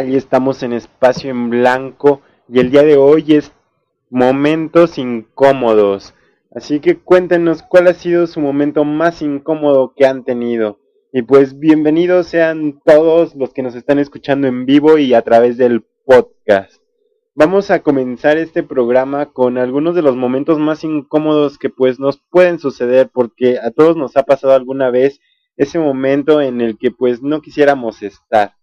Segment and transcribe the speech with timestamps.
[0.00, 3.52] Y estamos en Espacio en Blanco y el día de hoy es
[4.08, 6.14] momentos incómodos.
[6.50, 10.78] Así que cuéntenos cuál ha sido su momento más incómodo que han tenido.
[11.12, 15.58] Y pues bienvenidos sean todos los que nos están escuchando en vivo y a través
[15.58, 16.82] del podcast.
[17.34, 22.16] Vamos a comenzar este programa con algunos de los momentos más incómodos que pues nos
[22.30, 25.20] pueden suceder porque a todos nos ha pasado alguna vez
[25.58, 28.54] ese momento en el que pues no quisiéramos estar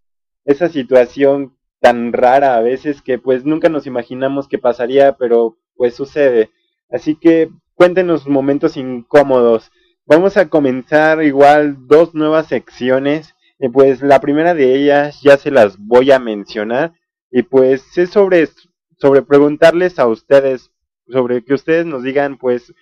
[0.50, 5.94] esa situación tan rara a veces que pues nunca nos imaginamos que pasaría, pero pues
[5.94, 6.50] sucede.
[6.90, 9.72] Así que cuéntenos momentos incómodos.
[10.08, 13.36] Vamos a comenzar igual dos nuevas secciones.
[13.60, 16.94] Y pues la primera de ellas ya se las voy a mencionar.
[17.30, 18.50] Y pues es sobre,
[18.98, 20.72] sobre preguntarles a ustedes,
[21.08, 22.74] sobre que ustedes nos digan pues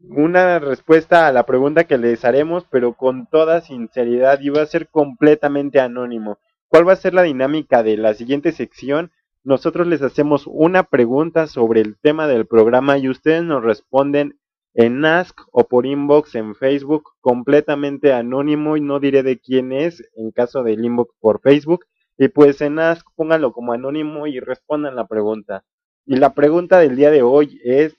[0.00, 4.66] una respuesta a la pregunta que les haremos, pero con toda sinceridad y va a
[4.66, 6.38] ser completamente anónimo.
[6.68, 9.10] ¿Cuál va a ser la dinámica de la siguiente sección?
[9.42, 14.38] Nosotros les hacemos una pregunta sobre el tema del programa y ustedes nos responden
[14.74, 20.06] en Ask o por inbox en Facebook, completamente anónimo y no diré de quién es
[20.14, 21.86] en caso del inbox por Facebook.
[22.18, 25.64] Y pues en Ask pónganlo como anónimo y respondan la pregunta.
[26.04, 27.96] Y la pregunta del día de hoy es,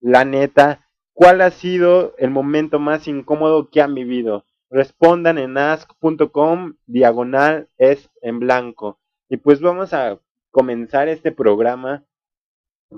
[0.00, 4.44] la neta, ¿cuál ha sido el momento más incómodo que han vivido?
[4.72, 8.98] Respondan en ask.com diagonal es en blanco.
[9.28, 10.18] Y pues vamos a
[10.50, 12.04] comenzar este programa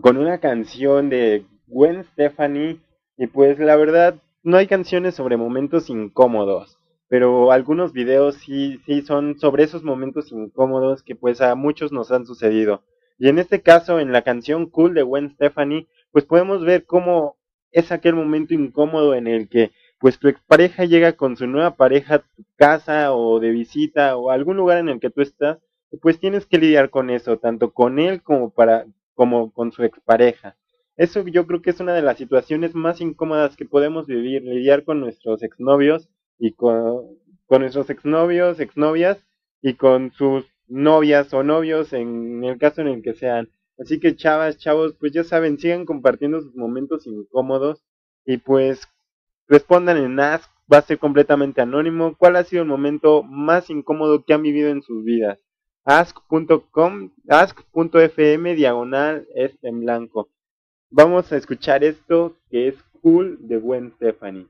[0.01, 2.81] con una canción de Gwen Stefani.
[3.17, 6.79] Y pues la verdad, no hay canciones sobre momentos incómodos,
[7.09, 12.13] pero algunos videos sí, sí son sobre esos momentos incómodos que pues a muchos nos
[12.13, 12.83] han sucedido.
[13.19, 17.37] Y en este caso, en la canción Cool de Gwen Stefani, pues podemos ver cómo
[17.73, 19.73] es aquel momento incómodo en el que
[20.05, 24.31] pues tu expareja llega con su nueva pareja a tu casa o de visita o
[24.31, 25.61] a algún lugar en el que tú estás,
[26.03, 28.85] pues tienes que lidiar con eso, tanto con él como para
[29.15, 30.59] como con su expareja.
[30.99, 34.85] Eso yo creo que es una de las situaciones más incómodas que podemos vivir, lidiar
[34.85, 37.17] con nuestros exnovios y con,
[37.47, 39.25] con nuestros exnovios, exnovias
[39.63, 43.49] y con sus novias o novios en el caso en el que sean.
[43.79, 47.83] Así que chavas, chavos, pues ya saben, sigan compartiendo sus momentos incómodos
[48.27, 48.87] y pues
[49.47, 52.17] Respondan en Ask, va a ser completamente anónimo.
[52.17, 55.39] ¿Cuál ha sido el momento más incómodo que han vivido en sus vidas?
[55.85, 60.31] Ask.com, ask.fm diagonal es en blanco.
[60.91, 64.47] Vamos a escuchar esto que es cool de Gwen Stephanie.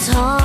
[0.00, 0.39] 더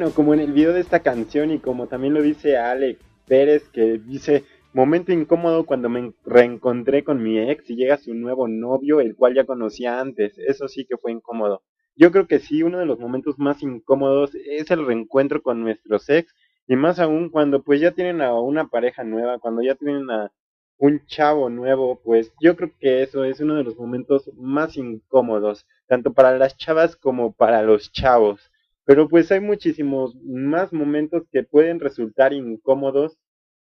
[0.00, 3.68] bueno, como en el video de esta canción y como también lo dice Alex Pérez,
[3.68, 9.02] que dice, momento incómodo cuando me reencontré con mi ex y llega su nuevo novio,
[9.02, 10.38] el cual ya conocía antes.
[10.38, 11.62] Eso sí que fue incómodo.
[11.96, 16.08] Yo creo que sí, uno de los momentos más incómodos es el reencuentro con nuestros
[16.08, 16.34] ex
[16.66, 20.32] y más aún cuando pues ya tienen a una pareja nueva, cuando ya tienen a
[20.78, 25.66] un chavo nuevo, pues yo creo que eso es uno de los momentos más incómodos,
[25.86, 28.49] tanto para las chavas como para los chavos.
[28.90, 33.16] Pero pues hay muchísimos más momentos que pueden resultar incómodos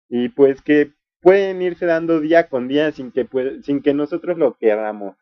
[0.08, 3.28] y pues que pueden irse dando día con día sin que,
[3.62, 5.18] sin que nosotros lo queramos.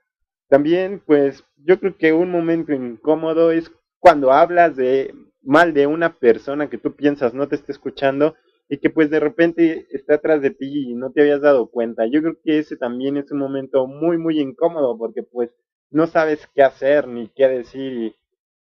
[0.49, 6.15] También pues yo creo que un momento incómodo es cuando hablas de mal de una
[6.15, 8.37] persona que tú piensas no te está escuchando
[8.69, 12.07] y que pues de repente está atrás de ti y no te habías dado cuenta.
[12.07, 15.51] Yo creo que ese también es un momento muy muy incómodo porque pues
[15.91, 18.17] no sabes qué hacer ni qué decir y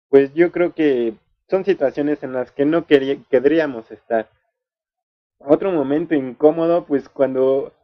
[0.08, 1.16] pues yo creo que
[1.52, 4.30] son situaciones en las que no querríamos estar.
[5.38, 7.74] Otro momento incómodo pues cuando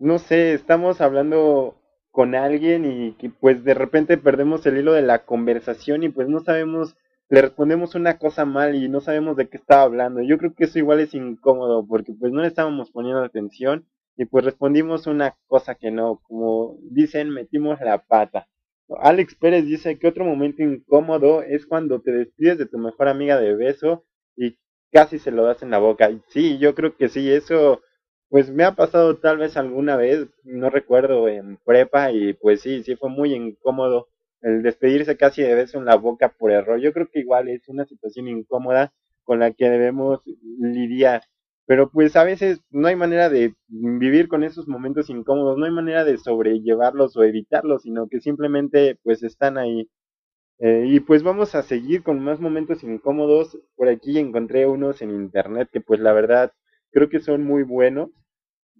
[0.00, 1.76] no sé, estamos hablando
[2.10, 6.28] con alguien y que pues de repente perdemos el hilo de la conversación y pues
[6.28, 6.96] no sabemos
[7.28, 10.20] le respondemos una cosa mal y no sabemos de qué estaba hablando.
[10.22, 13.86] Yo creo que eso igual es incómodo porque pues no le estábamos poniendo atención
[14.16, 18.48] y pues respondimos una cosa que no, como dicen, metimos la pata.
[18.88, 23.38] Alex Pérez dice que otro momento incómodo es cuando te despides de tu mejor amiga
[23.40, 24.04] de beso
[24.36, 24.58] y
[24.92, 26.10] casi se lo das en la boca.
[26.28, 27.82] Sí, yo creo que sí, eso
[28.28, 32.82] pues me ha pasado tal vez alguna vez, no recuerdo, en prepa y pues sí,
[32.82, 34.08] sí fue muy incómodo
[34.42, 36.80] el despedirse casi de beso en la boca por error.
[36.80, 38.92] Yo creo que igual es una situación incómoda
[39.24, 40.20] con la que debemos
[40.60, 41.22] lidiar.
[41.66, 45.72] Pero pues a veces no hay manera de vivir con esos momentos incómodos, no hay
[45.72, 49.88] manera de sobrellevarlos o evitarlos, sino que simplemente pues están ahí.
[50.58, 53.58] Eh, y pues vamos a seguir con más momentos incómodos.
[53.76, 56.52] Por aquí encontré unos en internet que pues la verdad
[56.92, 58.10] creo que son muy buenos.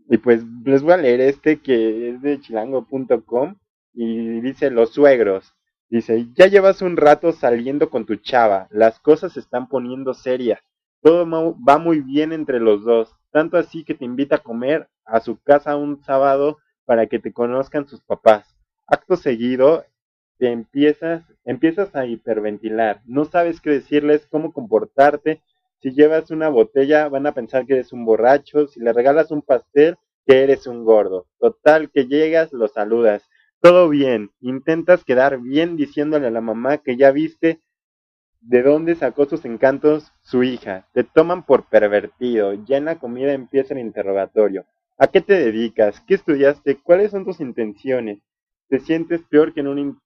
[0.09, 3.57] Y pues les voy a leer este que es de chilango.com
[3.95, 5.55] y dice los suegros.
[5.89, 10.61] Dice, ya llevas un rato saliendo con tu chava, las cosas se están poniendo serias,
[11.07, 15.21] todo va muy bien entre los dos, tanto así que te invita a comer a
[15.21, 18.59] su casa un sábado para que te conozcan sus papás.
[18.89, 19.85] Acto seguido,
[20.37, 25.43] te empiezas, empiezas a hiperventilar, no sabes qué decirles, cómo comportarte,
[25.81, 29.43] si llevas una botella van a pensar que eres un borracho, si le regalas un
[29.43, 29.97] pastel,
[30.27, 31.29] que eres un gordo.
[31.39, 33.23] Total, que llegas, lo saludas
[33.61, 34.31] todo bien.
[34.41, 37.61] Intentas quedar bien diciéndole a la mamá que ya viste
[38.41, 40.89] de dónde sacó sus encantos su hija.
[40.93, 42.53] Te toman por pervertido.
[42.65, 44.67] Ya en la comida empieza el interrogatorio.
[44.99, 46.01] ¿A qué te dedicas?
[46.01, 46.79] ¿Qué estudiaste?
[46.83, 48.19] ¿Cuáles son tus intenciones?
[48.69, 50.01] Te sientes peor que en un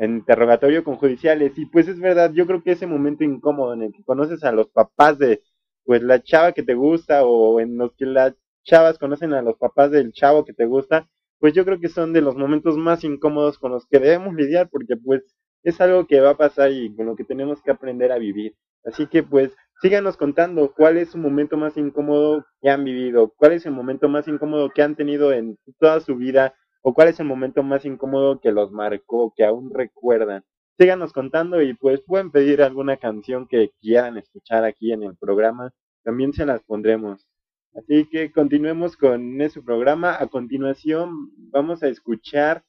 [0.00, 1.52] interrogatorio con judiciales.
[1.58, 4.52] Y pues es verdad, yo creo que ese momento incómodo en el que conoces a
[4.52, 5.42] los papás de
[5.84, 8.34] pues la chava que te gusta o en los que las
[8.64, 11.08] chavas conocen a los papás del chavo que te gusta,
[11.40, 14.68] pues yo creo que son de los momentos más incómodos con los que debemos lidiar
[14.70, 15.22] porque pues
[15.62, 18.54] es algo que va a pasar y con lo que tenemos que aprender a vivir.
[18.88, 23.52] Así que pues síganos contando cuál es su momento más incómodo que han vivido, cuál
[23.52, 27.20] es el momento más incómodo que han tenido en toda su vida o cuál es
[27.20, 30.42] el momento más incómodo que los marcó, que aún recuerdan.
[30.78, 35.72] Síganos contando y pues pueden pedir alguna canción que quieran escuchar aquí en el programa,
[36.02, 37.26] también se las pondremos.
[37.74, 40.16] Así que continuemos con ese programa.
[40.18, 42.64] A continuación vamos a escuchar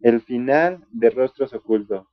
[0.00, 2.06] el final de Rostros Ocultos.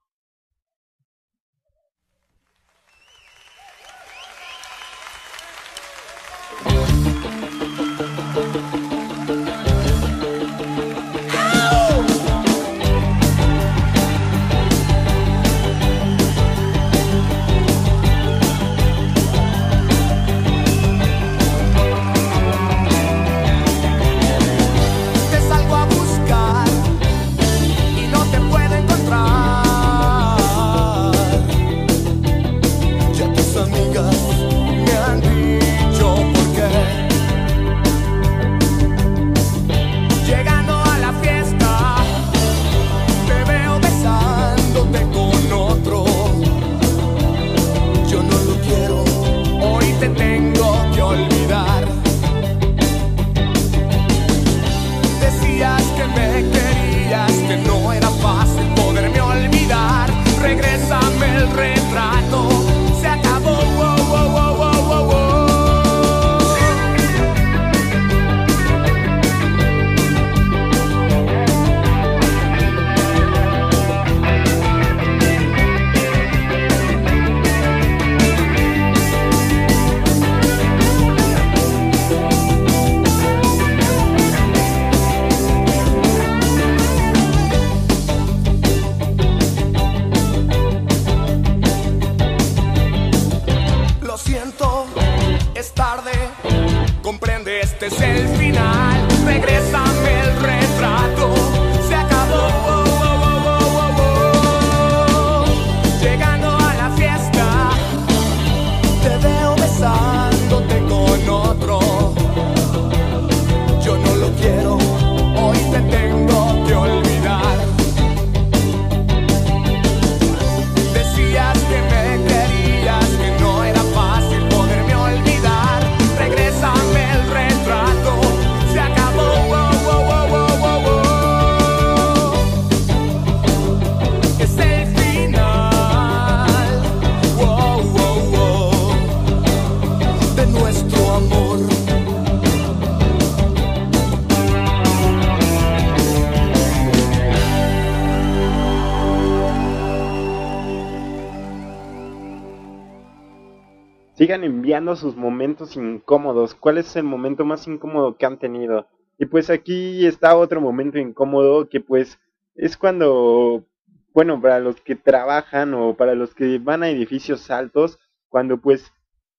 [154.35, 156.55] Enviando sus momentos incómodos.
[156.55, 158.87] ¿Cuál es el momento más incómodo que han tenido?
[159.17, 162.19] Y pues aquí está otro momento incómodo que pues
[162.55, 163.65] es cuando,
[164.13, 168.91] bueno, para los que trabajan o para los que van a edificios altos, cuando pues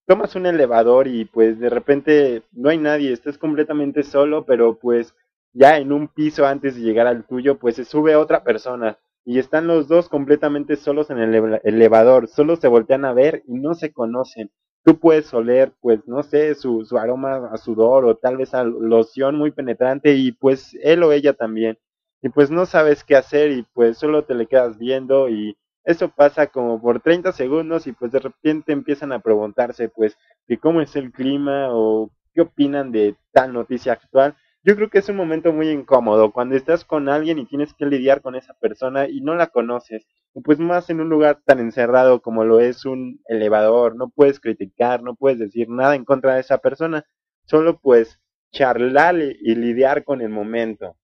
[0.06, 5.14] tomas un elevador y pues de repente no hay nadie, estás completamente solo, pero pues
[5.52, 9.38] ya en un piso antes de llegar al tuyo, pues se sube otra persona y
[9.38, 13.54] están los dos completamente solos en el eleva- elevador, solo se voltean a ver y
[13.54, 14.50] no se conocen.
[14.84, 18.64] Tú puedes oler, pues, no sé, su, su aroma a sudor o tal vez a
[18.64, 21.78] loción muy penetrante y pues él o ella también.
[22.20, 26.08] Y pues no sabes qué hacer y pues solo te le quedas viendo y eso
[26.10, 30.16] pasa como por 30 segundos y pues de repente empiezan a preguntarse pues
[30.48, 34.36] que cómo es el clima o qué opinan de tal noticia actual.
[34.64, 37.86] Yo creo que es un momento muy incómodo cuando estás con alguien y tienes que
[37.86, 40.06] lidiar con esa persona y no la conoces.
[40.34, 44.38] Y pues más en un lugar tan encerrado como lo es un elevador, no puedes
[44.38, 47.04] criticar, no puedes decir nada en contra de esa persona,
[47.44, 48.20] solo pues
[48.52, 50.96] charlar y lidiar con el momento.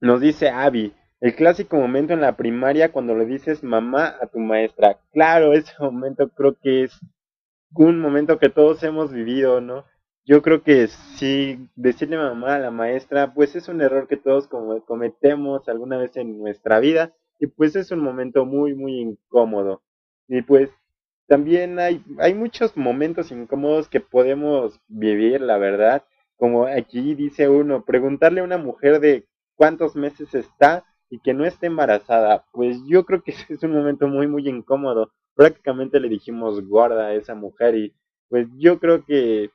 [0.00, 4.38] Nos dice Abby, el clásico momento en la primaria cuando le dices mamá a tu
[4.38, 5.00] maestra.
[5.12, 6.98] Claro, ese momento creo que es
[7.74, 9.84] un momento que todos hemos vivido, ¿no?
[10.24, 14.48] Yo creo que sí, decirle mamá a la maestra, pues es un error que todos
[14.48, 19.82] cometemos alguna vez en nuestra vida y pues es un momento muy, muy incómodo.
[20.28, 20.70] Y pues
[21.26, 26.04] también hay, hay muchos momentos incómodos que podemos vivir, la verdad.
[26.36, 31.44] Como aquí dice uno, preguntarle a una mujer de cuántos meses está y que no
[31.44, 35.12] esté embarazada, pues yo creo que es un momento muy, muy incómodo.
[35.34, 37.94] Prácticamente le dijimos gorda a esa mujer y
[38.28, 39.50] pues yo creo que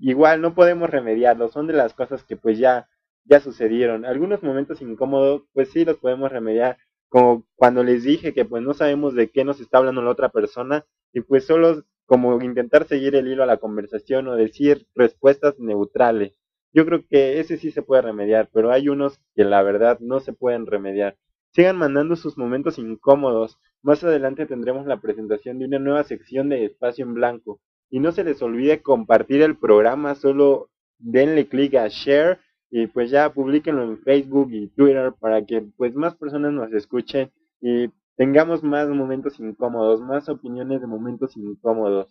[0.00, 2.88] igual no podemos remediarlo, son de las cosas que pues ya,
[3.24, 4.04] ya sucedieron.
[4.04, 8.74] Algunos momentos incómodos, pues sí los podemos remediar, como cuando les dije que pues no
[8.74, 13.14] sabemos de qué nos está hablando la otra persona y pues solo como intentar seguir
[13.14, 16.34] el hilo a la conversación o decir respuestas neutrales.
[16.72, 20.20] Yo creo que ese sí se puede remediar, pero hay unos que la verdad no
[20.20, 21.16] se pueden remediar.
[21.52, 23.58] Sigan mandando sus momentos incómodos.
[23.82, 27.60] Más adelante tendremos la presentación de una nueva sección de Espacio en Blanco.
[27.90, 32.38] Y no se les olvide compartir el programa, solo denle clic a share
[32.70, 37.32] y pues ya publiquenlo en Facebook y Twitter para que pues más personas nos escuchen
[37.60, 42.08] y tengamos más momentos incómodos, más opiniones de momentos incómodos.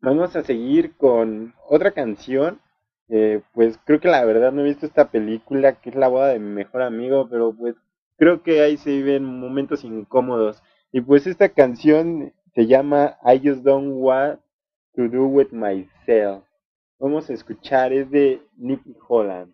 [0.00, 2.60] Vamos a seguir con otra canción.
[3.08, 6.28] Eh, pues creo que la verdad no he visto esta película que es la boda
[6.28, 7.76] de mi mejor amigo, pero pues
[8.16, 10.62] creo que ahí se viven momentos incómodos.
[10.90, 14.40] Y pues esta canción se llama I Just Don't Want
[14.96, 16.44] to Do With Myself.
[17.00, 19.52] Vamos a escuchar, es de Nicky Holland.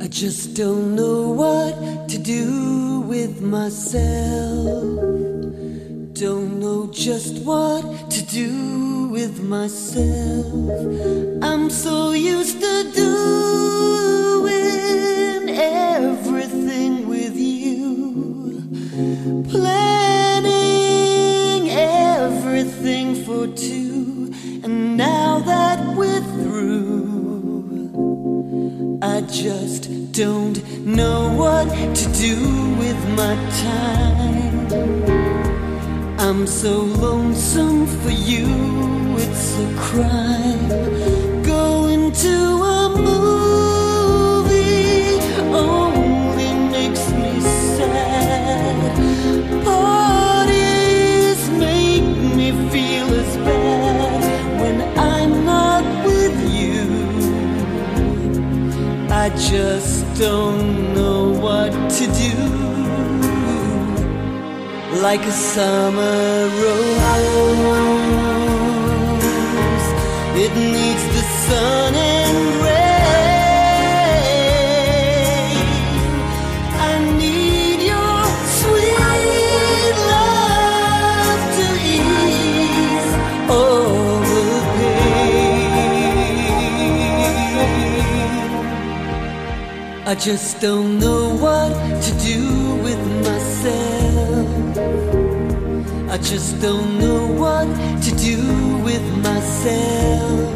[0.00, 4.98] I just don't know what to do with myself.
[6.18, 10.46] Don't know just what to do with myself.
[11.44, 14.48] I'm so used to doing
[15.48, 18.64] everything with you,
[19.48, 20.50] planning
[21.70, 24.32] everything for two,
[24.64, 27.90] and now that we're through.
[29.02, 35.27] I just don't know what to do with my time.
[36.28, 38.44] I'm so lonesome for you,
[39.16, 40.68] it's a crime.
[41.42, 44.50] Going to a movie
[45.56, 48.94] only makes me sad.
[49.64, 52.04] Parties make
[52.36, 54.22] me feel as bad
[54.60, 56.84] when I'm not with you.
[59.10, 62.57] I just don't know what to do
[65.02, 67.58] like a summer rose.
[70.44, 72.88] It needs the sun and rain.
[76.88, 78.24] I need your
[78.58, 78.98] sweet
[80.12, 83.10] love to ease
[83.48, 85.68] all the pain.
[90.06, 91.27] I just don't know.
[96.18, 97.66] I just don't know what
[98.02, 100.52] to do with myself.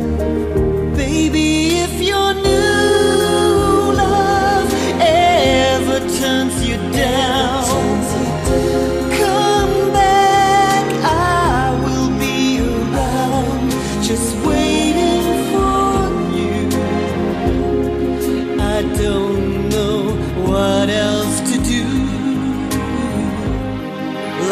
[0.96, 4.68] Baby, if your new love
[5.00, 6.76] ever turns you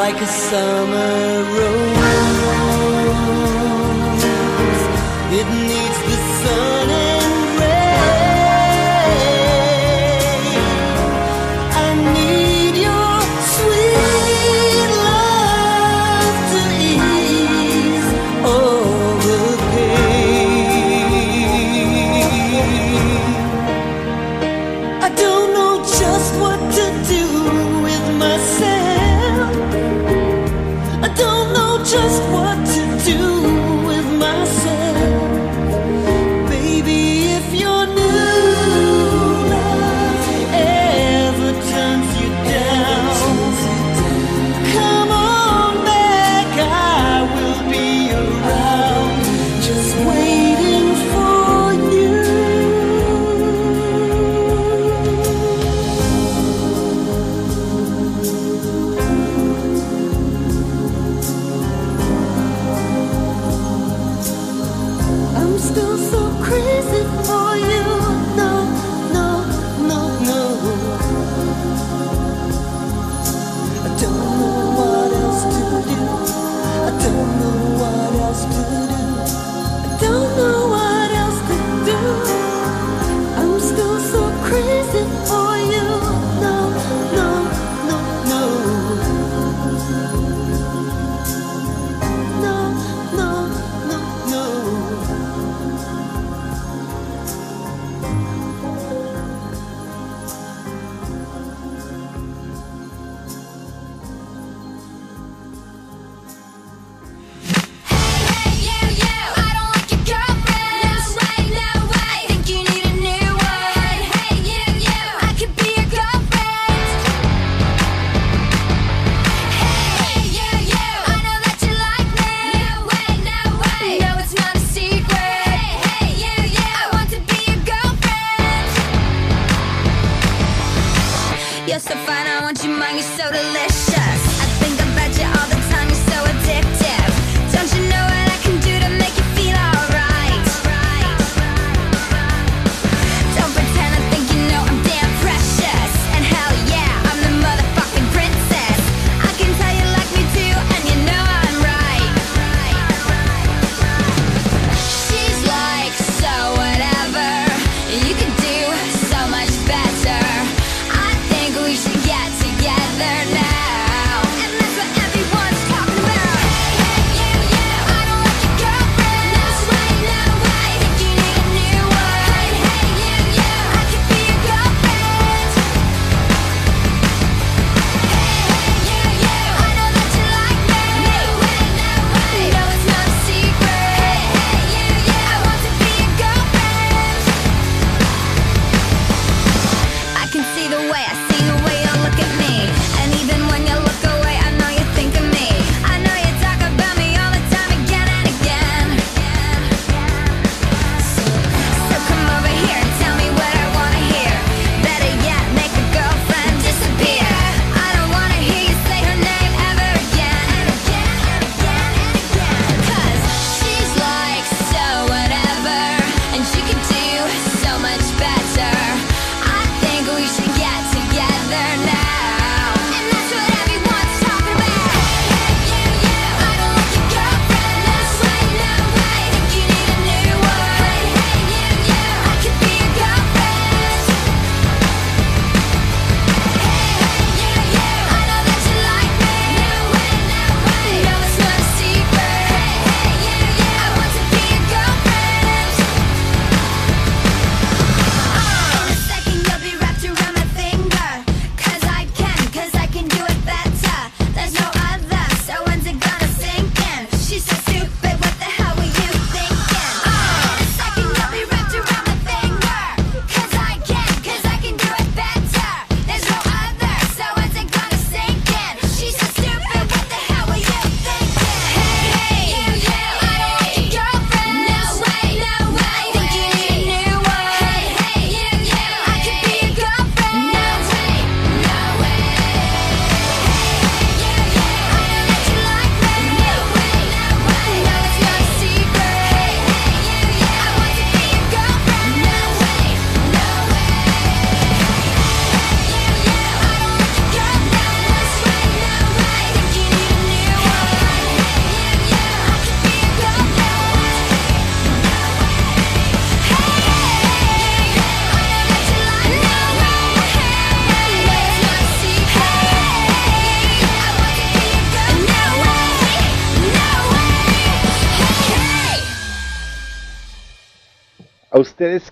[0.00, 1.99] like a summer rose.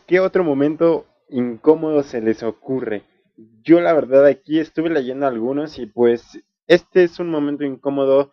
[0.08, 3.02] Qué otro momento incómodo se les ocurre?
[3.62, 8.32] Yo la verdad aquí estuve leyendo algunos y pues este es un momento incómodo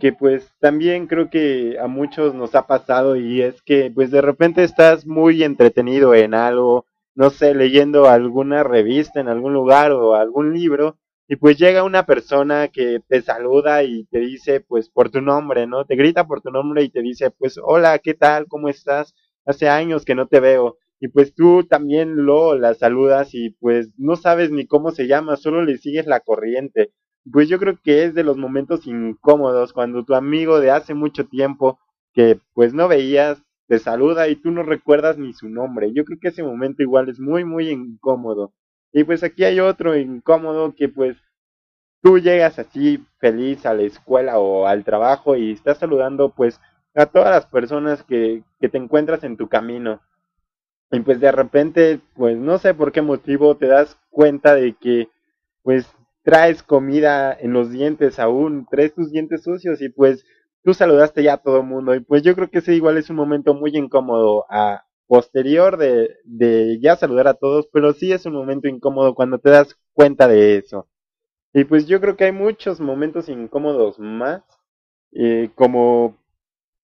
[0.00, 4.20] que pues también creo que a muchos nos ha pasado y es que pues de
[4.20, 6.84] repente estás muy entretenido en algo,
[7.14, 12.04] no sé, leyendo alguna revista en algún lugar o algún libro y pues llega una
[12.04, 15.86] persona que te saluda y te dice pues por tu nombre, ¿no?
[15.86, 18.46] Te grita por tu nombre y te dice pues hola, ¿qué tal?
[18.46, 19.14] ¿Cómo estás?
[19.46, 20.76] Hace años que no te veo.
[21.00, 25.36] Y pues tú también lo la saludas y pues no sabes ni cómo se llama,
[25.36, 26.92] solo le sigues la corriente.
[27.30, 31.26] Pues yo creo que es de los momentos incómodos cuando tu amigo de hace mucho
[31.26, 31.78] tiempo
[32.12, 35.92] que pues no veías te saluda y tú no recuerdas ni su nombre.
[35.94, 38.52] Yo creo que ese momento igual es muy muy incómodo.
[38.92, 41.16] Y pues aquí hay otro incómodo que pues
[42.02, 46.60] tú llegas así feliz a la escuela o al trabajo y estás saludando pues
[46.94, 50.00] a todas las personas que, que te encuentras en tu camino.
[50.90, 55.08] Y pues de repente, pues no sé por qué motivo te das cuenta de que
[55.62, 55.86] pues
[56.22, 60.24] traes comida en los dientes aún, traes tus dientes sucios y pues
[60.62, 61.94] tú saludaste ya a todo el mundo.
[61.94, 66.16] Y pues yo creo que ese igual es un momento muy incómodo a posterior de,
[66.24, 70.28] de ya saludar a todos, pero sí es un momento incómodo cuando te das cuenta
[70.28, 70.88] de eso.
[71.52, 74.42] Y pues yo creo que hay muchos momentos incómodos más,
[75.12, 76.16] eh, como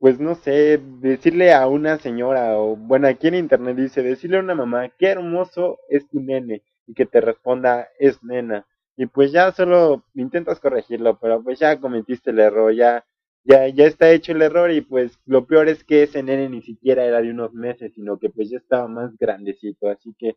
[0.00, 4.40] pues no sé, decirle a una señora, o bueno, aquí en internet dice, decirle a
[4.40, 8.66] una mamá, qué hermoso es tu nene, y que te responda, es nena.
[8.96, 13.04] Y pues ya solo intentas corregirlo, pero pues ya cometiste el error, ya,
[13.44, 16.62] ya, ya está hecho el error, y pues lo peor es que ese nene ni
[16.62, 20.36] siquiera era de unos meses, sino que pues ya estaba más grandecito, así que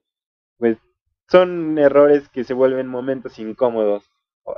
[0.58, 0.78] pues
[1.30, 4.04] son errores que se vuelven momentos incómodos.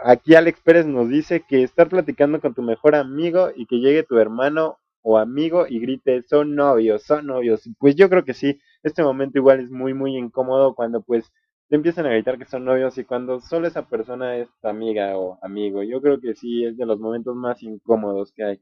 [0.04, 4.02] Aquí Alex Pérez nos dice que estar platicando con tu mejor amigo y que llegue
[4.02, 7.70] tu hermano o amigo y grite, son novios, son novios.
[7.78, 11.32] Pues yo creo que sí, este momento igual es muy, muy incómodo cuando pues
[11.70, 15.38] te empiezan a gritar que son novios y cuando solo esa persona es amiga o
[15.44, 15.84] amigo.
[15.84, 18.62] Yo creo que sí, es de los momentos más incómodos que hay.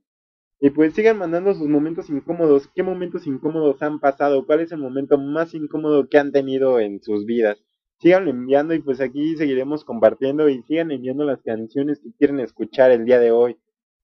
[0.59, 2.67] Y pues sigan mandando sus momentos incómodos.
[2.75, 4.45] ¿Qué momentos incómodos han pasado?
[4.45, 7.63] ¿Cuál es el momento más incómodo que han tenido en sus vidas?
[7.99, 12.91] Síganlo enviando y pues aquí seguiremos compartiendo y sigan enviando las canciones que quieren escuchar
[12.91, 13.57] el día de hoy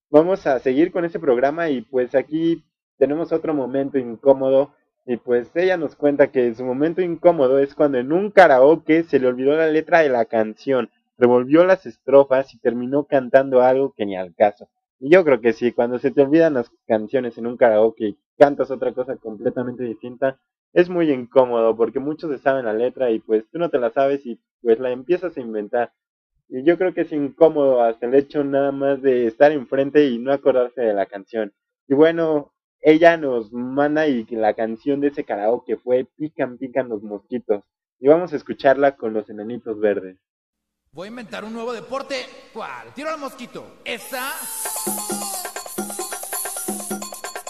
[0.09, 2.63] vamos a seguir con ese programa y pues aquí
[2.97, 4.73] tenemos otro momento incómodo
[5.05, 9.19] y pues ella nos cuenta que su momento incómodo es cuando en un karaoke se
[9.19, 14.05] le olvidó la letra de la canción, revolvió las estrofas y terminó cantando algo que
[14.05, 14.69] ni al caso.
[14.99, 18.17] Y yo creo que sí, cuando se te olvidan las canciones en un karaoke y
[18.37, 20.37] cantas otra cosa completamente distinta,
[20.73, 23.91] es muy incómodo porque muchos se saben la letra y pues tú no te la
[23.91, 25.91] sabes y pues la empiezas a inventar.
[26.49, 30.17] Y yo creo que es incómodo hasta el hecho nada más de estar enfrente y
[30.17, 31.53] no acordarse de la canción.
[31.87, 36.89] Y bueno, ella nos manda y que la canción de ese karaoke fue Pican, pican
[36.89, 37.63] los mosquitos.
[37.99, 40.17] Y vamos a escucharla con los enanitos verdes.
[40.91, 42.15] Voy a inventar un nuevo deporte.
[42.51, 42.93] ¿Cuál?
[42.95, 43.81] Tiro al mosquito.
[43.85, 44.31] Esa.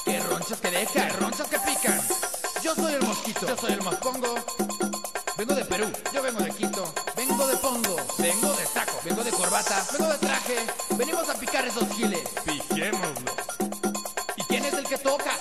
[0.03, 1.99] Que ronchas que deja, ronchas que pican.
[2.61, 4.98] Yo soy el mosquito, yo soy el mospongo.
[5.39, 6.93] Vengo de Perú, yo vengo de Quito.
[7.15, 10.57] Vengo de pongo, vengo de saco, vengo de corbata, vengo de traje.
[10.97, 12.27] Venimos a picar esos giles.
[12.43, 13.31] Piquémoslo.
[14.35, 15.31] ¿Y quién es el que toca?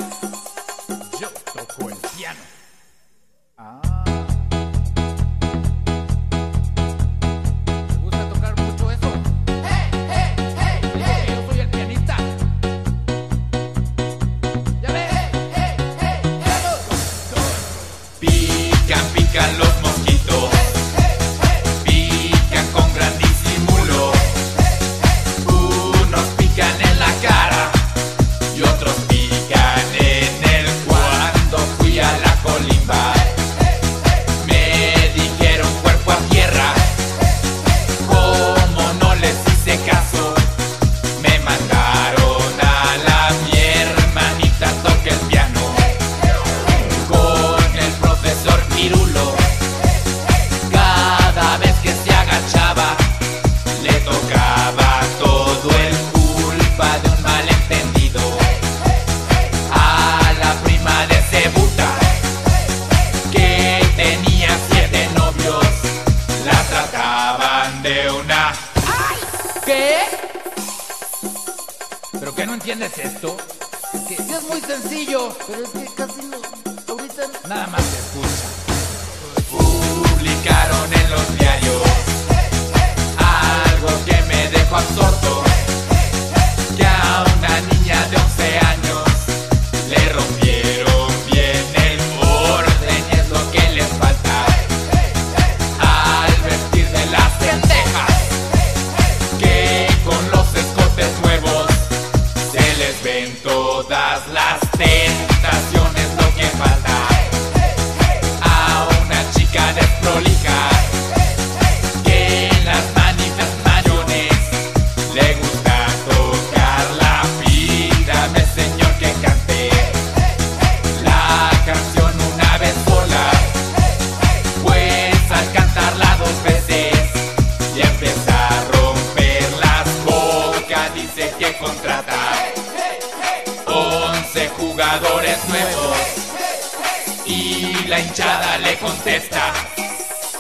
[137.29, 139.53] y la hinchada le contesta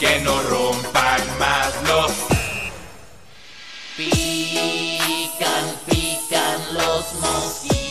[0.00, 2.12] que no rompan más los
[3.96, 7.87] pican, pican los mosquitos.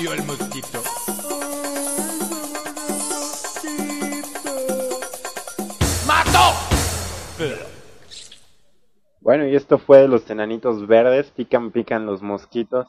[0.00, 0.82] Murió el mosquito.
[6.06, 6.54] ¡Mató!
[9.20, 12.86] Bueno, y esto fue de los enanitos verdes, pican, pican los mosquitos.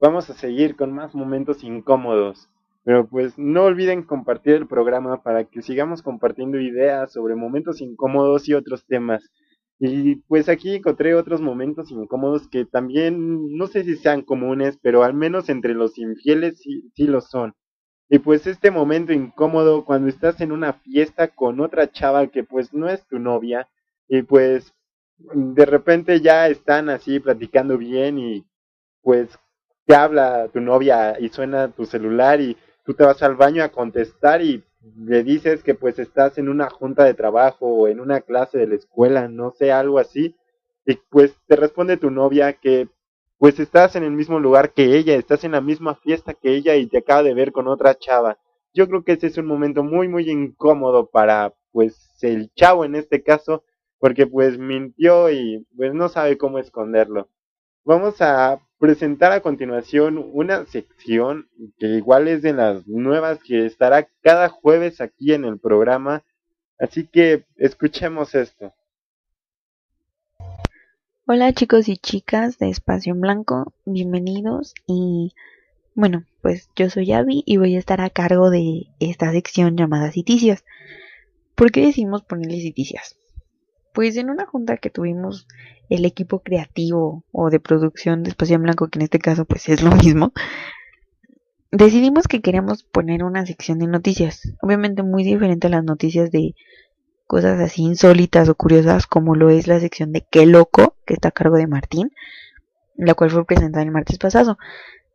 [0.00, 2.48] Vamos a seguir con más momentos incómodos.
[2.82, 8.48] Pero pues no olviden compartir el programa para que sigamos compartiendo ideas sobre momentos incómodos
[8.48, 9.30] y otros temas.
[9.82, 15.02] Y pues aquí encontré otros momentos incómodos que también no sé si sean comunes, pero
[15.04, 17.54] al menos entre los infieles sí, sí lo son.
[18.10, 22.74] Y pues este momento incómodo cuando estás en una fiesta con otra chava que pues
[22.74, 23.68] no es tu novia
[24.08, 24.74] y pues
[25.16, 28.44] de repente ya están así platicando bien y
[29.02, 29.30] pues
[29.86, 33.70] te habla tu novia y suena tu celular y tú te vas al baño a
[33.70, 34.62] contestar y
[34.96, 38.66] le dices que pues estás en una junta de trabajo o en una clase de
[38.66, 40.36] la escuela, no sé, algo así,
[40.86, 42.88] y pues te responde tu novia que
[43.38, 46.76] pues estás en el mismo lugar que ella, estás en la misma fiesta que ella
[46.76, 48.38] y te acaba de ver con otra chava.
[48.74, 52.94] Yo creo que ese es un momento muy muy incómodo para pues el chavo en
[52.96, 53.64] este caso,
[53.98, 57.28] porque pues mintió y pues no sabe cómo esconderlo.
[57.84, 64.08] Vamos a presentar a continuación una sección que igual es de las nuevas que estará
[64.22, 66.24] cada jueves aquí en el programa,
[66.78, 68.72] así que escuchemos esto.
[71.26, 75.34] Hola chicos y chicas de Espacio en Blanco, bienvenidos y
[75.94, 80.10] bueno, pues yo soy Abby y voy a estar a cargo de esta sección llamada
[80.10, 80.64] Citicias.
[81.54, 83.19] ¿Por qué decimos ponerle Citicias?
[83.92, 85.46] Pues en una junta que tuvimos
[85.88, 89.82] el equipo creativo o de producción de Espacio Blanco, que en este caso pues es
[89.82, 90.32] lo mismo,
[91.72, 96.54] decidimos que queríamos poner una sección de noticias, obviamente muy diferente a las noticias de
[97.26, 101.28] cosas así insólitas o curiosas como lo es la sección de Qué loco, que está
[101.28, 102.12] a cargo de Martín,
[102.96, 104.58] la cual fue presentada el martes pasado,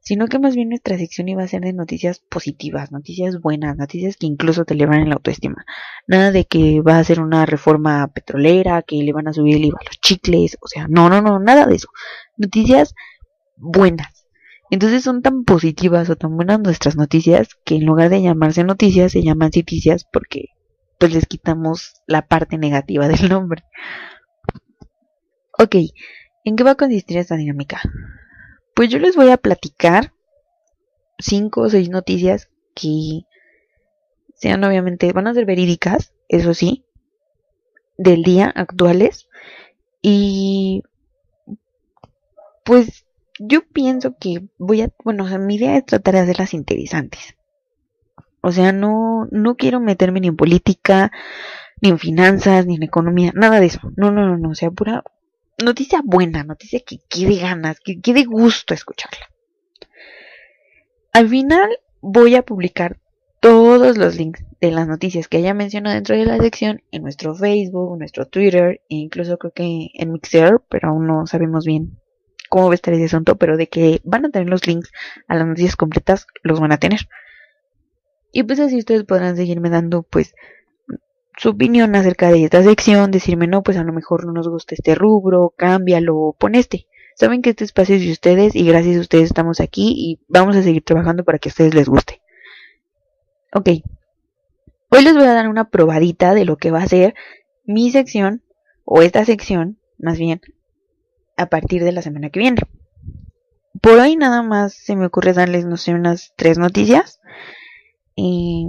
[0.06, 4.18] sino que más bien nuestra sección iba a ser de noticias positivas, noticias buenas, noticias
[4.18, 5.66] que incluso te elevan en la autoestima.
[6.06, 9.66] Nada de que va a ser una reforma petrolera, que le van a subir el
[9.66, 11.88] IVA a los chicles, o sea, no, no, no, nada de eso.
[12.38, 12.93] Noticias
[13.58, 14.28] buenas.
[14.70, 19.12] Entonces son tan positivas o tan buenas nuestras noticias que en lugar de llamarse noticias
[19.12, 20.49] se llaman citicias porque
[20.99, 23.64] pues les quitamos la parte negativa del nombre.
[25.58, 25.78] Ok,
[26.43, 27.82] ¿en qué va a consistir esta dinámica?
[28.76, 30.13] Pues yo les voy a platicar
[31.17, 33.21] cinco o seis noticias que
[34.36, 36.84] sean obviamente, van a ser verídicas, eso sí,
[37.97, 39.30] del día actuales.
[40.01, 40.84] Y
[42.65, 43.05] pues
[43.39, 47.36] yo pienso que voy a, bueno, o sea, mi idea es tratar de hacerlas interesantes.
[48.41, 51.11] O sea, no, no quiero meterme ni en política,
[51.82, 53.80] ni en finanzas, ni en economía, nada de eso.
[53.95, 54.49] No, no, no, no.
[54.49, 55.03] O sea, pura
[55.64, 59.30] noticia buena, noticia que quede ganas, que quede gusto escucharla.
[61.14, 62.99] Al final voy a publicar
[63.39, 67.36] todos los links de las noticias que haya mencionado dentro de la sección en nuestro
[67.36, 71.99] Facebook, nuestro Twitter e incluso creo que en Mixer, pero aún no sabemos bien
[72.49, 74.91] cómo va a estar ese asunto, pero de que van a tener los links
[75.28, 77.01] a las noticias completas, los van a tener.
[78.32, 80.34] Y pues así ustedes podrán seguirme dando pues
[81.38, 84.76] su opinión acerca de esta sección, decirme no, pues a lo mejor no nos gusta
[84.76, 86.88] este rubro, cámbialo, pon este.
[87.16, 90.56] Saben que este espacio es de ustedes y gracias a ustedes estamos aquí y vamos
[90.56, 92.22] a seguir trabajando para que a ustedes les guste.
[93.54, 93.70] Ok,
[94.90, 97.16] hoy les voy a dar una probadita de lo que va a ser
[97.64, 98.44] mi sección
[98.84, 100.42] o esta sección, más bien,
[101.38, 102.62] a partir de la semana que viene.
[103.82, 107.20] Por hoy nada más se me ocurre darles, no sé, unas tres noticias
[108.18, 108.66] eh,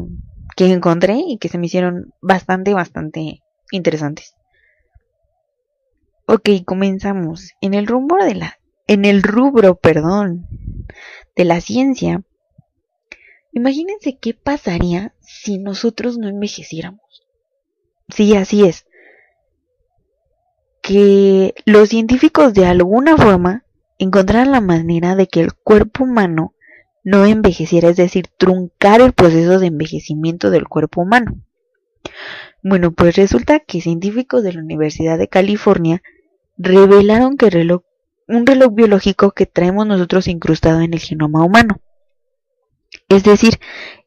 [0.55, 4.35] que encontré y que se me hicieron bastante, bastante interesantes.
[6.27, 7.53] Ok, comenzamos.
[7.61, 10.47] En el rumbo de la, en el rubro, perdón,
[11.37, 12.23] de la ciencia.
[13.53, 17.01] Imagínense qué pasaría si nosotros no envejeciéramos.
[18.09, 18.87] Sí, así es.
[20.83, 23.65] Que los científicos de alguna forma
[23.99, 26.56] encontraran la manera de que el cuerpo humano
[27.07, 31.41] no envejeciera, es decir, truncar el proceso de envejecimiento del cuerpo humano.
[32.65, 36.03] Bueno, pues resulta que científicos de la Universidad de California
[36.59, 37.83] revelaron que reloj,
[38.27, 41.81] un reloj biológico que traemos nosotros incrustado en el genoma humano.
[43.09, 43.61] Es decir,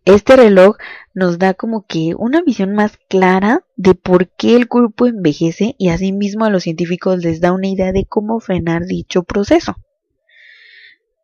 [0.04, 0.76] este reloj
[1.14, 5.88] nos da como que una visión más clara de por qué el cuerpo envejece y
[5.88, 9.78] asimismo a los científicos les da una idea de cómo frenar dicho proceso.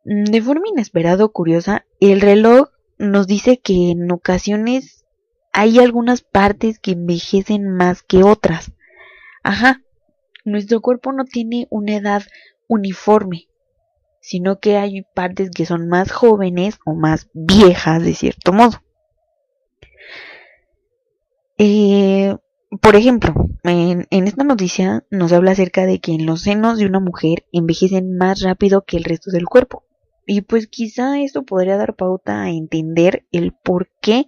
[0.06, 5.06] Mm, De forma inesperada o curiosa, el reloj nos dice que en ocasiones
[5.52, 8.72] hay algunas partes que envejecen más que otras.
[9.44, 9.82] Ajá,
[10.46, 12.24] nuestro cuerpo no tiene una edad
[12.68, 13.48] uniforme,
[14.22, 18.82] sino que hay partes que son más jóvenes o más viejas de cierto modo.
[21.58, 22.36] Eh,
[22.82, 23.34] por ejemplo,
[23.64, 27.46] en, en esta noticia nos habla acerca de que en los senos de una mujer
[27.52, 29.85] envejecen más rápido que el resto del cuerpo.
[30.26, 34.26] Y pues quizá esto podría dar pauta a entender el por qué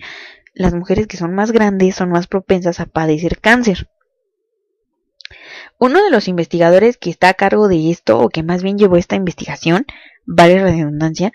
[0.53, 3.89] las mujeres que son más grandes son más propensas a padecer cáncer.
[5.79, 8.97] Uno de los investigadores que está a cargo de esto, o que más bien llevó
[8.97, 9.85] esta investigación,
[10.25, 11.31] vale redundancia,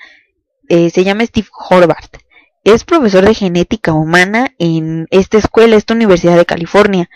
[0.68, 2.16] eh, se llama Steve Horvath.
[2.64, 7.10] Es profesor de genética humana en esta escuela, esta Universidad de California.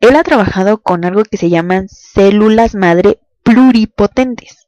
[0.00, 4.63] Él ha trabajado con algo que se llaman células madre pluripotentes.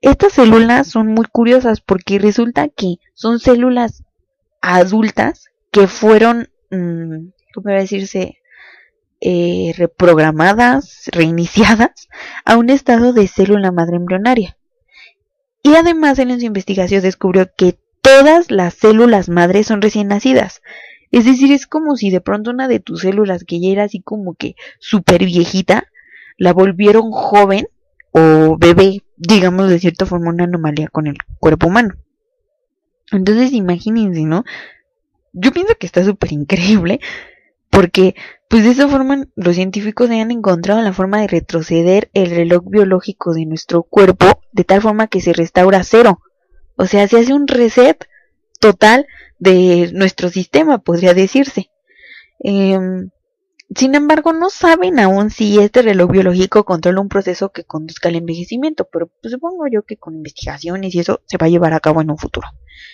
[0.00, 4.04] Estas células son muy curiosas porque resulta que son células
[4.60, 8.38] adultas que fueron, mmm, ¿cómo va a decirse?
[9.20, 12.08] Eh, reprogramadas, reiniciadas
[12.44, 14.58] a un estado de célula madre embrionaria.
[15.62, 20.60] Y además en su investigación descubrió que todas las células madres son recién nacidas.
[21.10, 24.00] Es decir, es como si de pronto una de tus células que ya era así
[24.00, 25.88] como que súper viejita,
[26.36, 27.68] la volvieron joven
[28.12, 31.94] o bebé, digamos de cierta forma una anomalía con el cuerpo humano.
[33.12, 34.44] Entonces imagínense, ¿no?
[35.32, 37.00] Yo pienso que está súper increíble
[37.70, 38.14] porque
[38.48, 43.34] pues de esa forma los científicos han encontrado la forma de retroceder el reloj biológico
[43.34, 46.20] de nuestro cuerpo de tal forma que se restaura a cero.
[46.76, 48.06] O sea, se hace un reset
[48.60, 49.06] total
[49.38, 51.70] de nuestro sistema, podría decirse.
[52.42, 52.78] Eh,
[53.74, 58.16] sin embargo, no saben aún si este reloj biológico controla un proceso que conduzca al
[58.16, 61.80] envejecimiento, pero pues, supongo yo que con investigaciones y eso se va a llevar a
[61.80, 62.48] cabo en un futuro.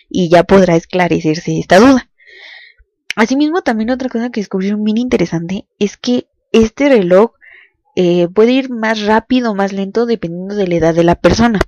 [0.08, 2.08] Y ya podrá esclarecerse esta duda.
[3.16, 7.32] Asimismo, también otra cosa que descubrieron bien interesante es que este reloj
[7.94, 11.60] eh, puede ir más rápido o más lento dependiendo de la edad de la persona.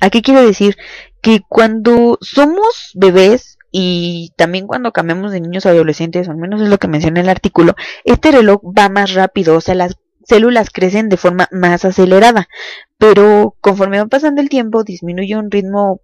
[0.00, 0.76] ¿A qué quiero decir?
[1.20, 6.70] Que cuando somos bebés y también cuando cambiamos de niños a adolescentes, al menos es
[6.70, 7.74] lo que menciona el artículo,
[8.04, 12.48] este reloj va más rápido, o sea, las células crecen de forma más acelerada,
[12.96, 16.00] pero conforme va pasando el tiempo disminuye un ritmo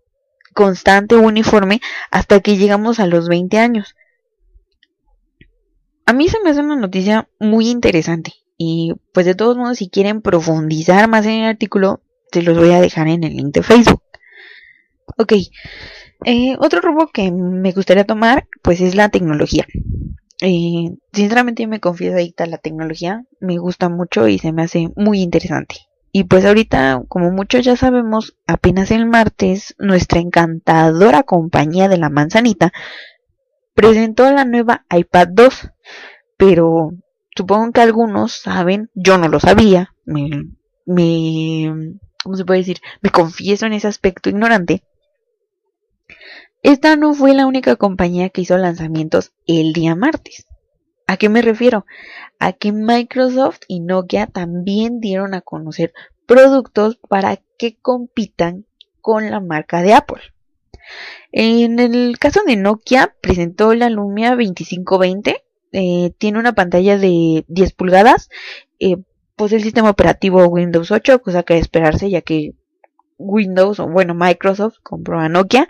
[0.53, 3.97] constante uniforme hasta que llegamos a los 20 años.
[6.05, 9.89] A mí se me hace una noticia muy interesante y pues de todos modos si
[9.89, 13.63] quieren profundizar más en el artículo se los voy a dejar en el link de
[13.63, 14.03] Facebook.
[15.17, 15.33] Ok,
[16.25, 19.67] eh, otro rumbo que me gustaría tomar pues es la tecnología.
[20.41, 24.91] Eh, sinceramente me confieso adicta a la tecnología, me gusta mucho y se me hace
[24.97, 25.77] muy interesante.
[26.11, 32.11] Y pues ahorita, como muchos ya sabemos, apenas el martes, nuestra encantadora compañía de la
[32.11, 32.73] manzanita
[33.75, 35.71] presentó la nueva iPad 2.
[36.37, 36.91] Pero
[37.37, 40.29] supongo que algunos saben, yo no lo sabía, me,
[40.85, 42.79] me, ¿cómo se puede decir?
[43.01, 44.83] Me confieso en ese aspecto ignorante.
[46.63, 50.47] Esta no fue la única compañía que hizo lanzamientos el día martes.
[51.09, 51.85] ¿A qué me refiero?
[52.39, 55.93] A que Microsoft y Nokia también dieron a conocer
[56.27, 58.65] productos para que compitan
[59.01, 60.23] con la marca de Apple.
[61.33, 65.43] En el caso de Nokia, presentó la Lumia 2520.
[65.73, 68.29] Eh, tiene una pantalla de 10 pulgadas.
[68.79, 68.99] Eh,
[69.35, 72.53] posee el sistema operativo Windows 8, cosa que esperarse ya que
[73.19, 75.69] Windows, o bueno, Microsoft compró a Nokia.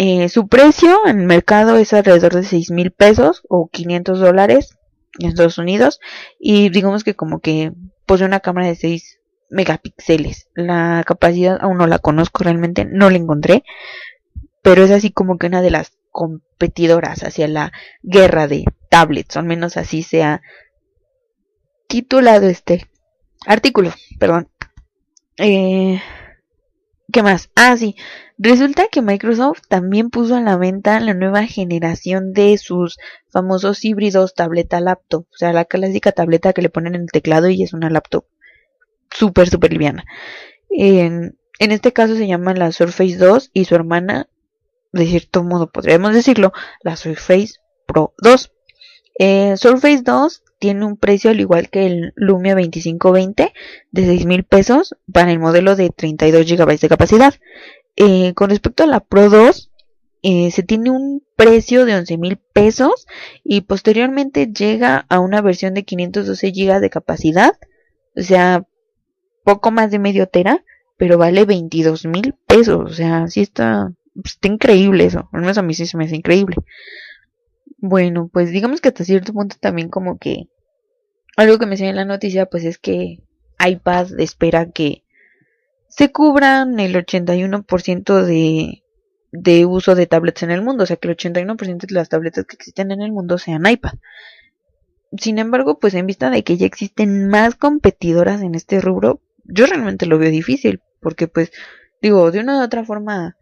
[0.00, 4.78] Eh, su precio en el mercado es alrededor de 6 mil pesos o 500 dólares
[5.18, 5.98] en Estados Unidos.
[6.38, 7.72] Y digamos que como que
[8.06, 9.18] posee una cámara de 6
[9.50, 10.50] megapíxeles.
[10.54, 13.64] La capacidad aún no la conozco realmente, no la encontré,
[14.62, 17.72] pero es así como que una de las competidoras hacia la
[18.04, 20.42] guerra de tablets, al menos así se ha
[21.88, 22.86] titulado este
[23.46, 24.48] artículo, perdón.
[25.38, 26.00] Eh,
[27.10, 27.50] ¿Qué más?
[27.54, 27.96] Ah, sí.
[28.36, 32.98] Resulta que Microsoft también puso a la venta la nueva generación de sus
[33.30, 35.26] famosos híbridos tableta laptop.
[35.32, 38.26] O sea, la clásica tableta que le ponen en el teclado y es una laptop
[39.10, 40.04] súper, súper liviana.
[40.68, 44.28] En, en este caso se llaman la Surface 2 y su hermana,
[44.92, 46.52] de cierto modo podríamos decirlo,
[46.82, 47.54] la Surface
[47.86, 48.52] Pro 2.
[49.18, 53.52] Eh, Surface 2 tiene un precio al igual que el Lumia 2520
[53.90, 57.34] de 6 mil pesos para el modelo de 32 GB de capacidad.
[57.96, 59.70] Eh, con respecto a la Pro 2,
[60.22, 63.06] eh, se tiene un precio de 11 mil pesos
[63.44, 67.52] y posteriormente llega a una versión de 512 GB de capacidad,
[68.16, 68.66] o sea,
[69.44, 70.64] poco más de medio tera,
[70.96, 73.92] pero vale 22 mil pesos, o sea, sí está,
[74.24, 76.56] está increíble eso, al menos a mí sí se me hace increíble.
[77.78, 80.48] Bueno, pues digamos que hasta cierto punto también como que
[81.36, 83.22] algo que me enseña en la noticia pues es que
[83.64, 85.04] iPad espera que
[85.88, 88.82] se cubran el 81% de,
[89.30, 92.44] de uso de tablets en el mundo, o sea que el 81% de las tabletas
[92.44, 93.94] que existen en el mundo sean iPad.
[95.16, 99.66] Sin embargo, pues en vista de que ya existen más competidoras en este rubro, yo
[99.66, 101.52] realmente lo veo difícil, porque pues
[102.02, 103.37] digo, de una u otra forma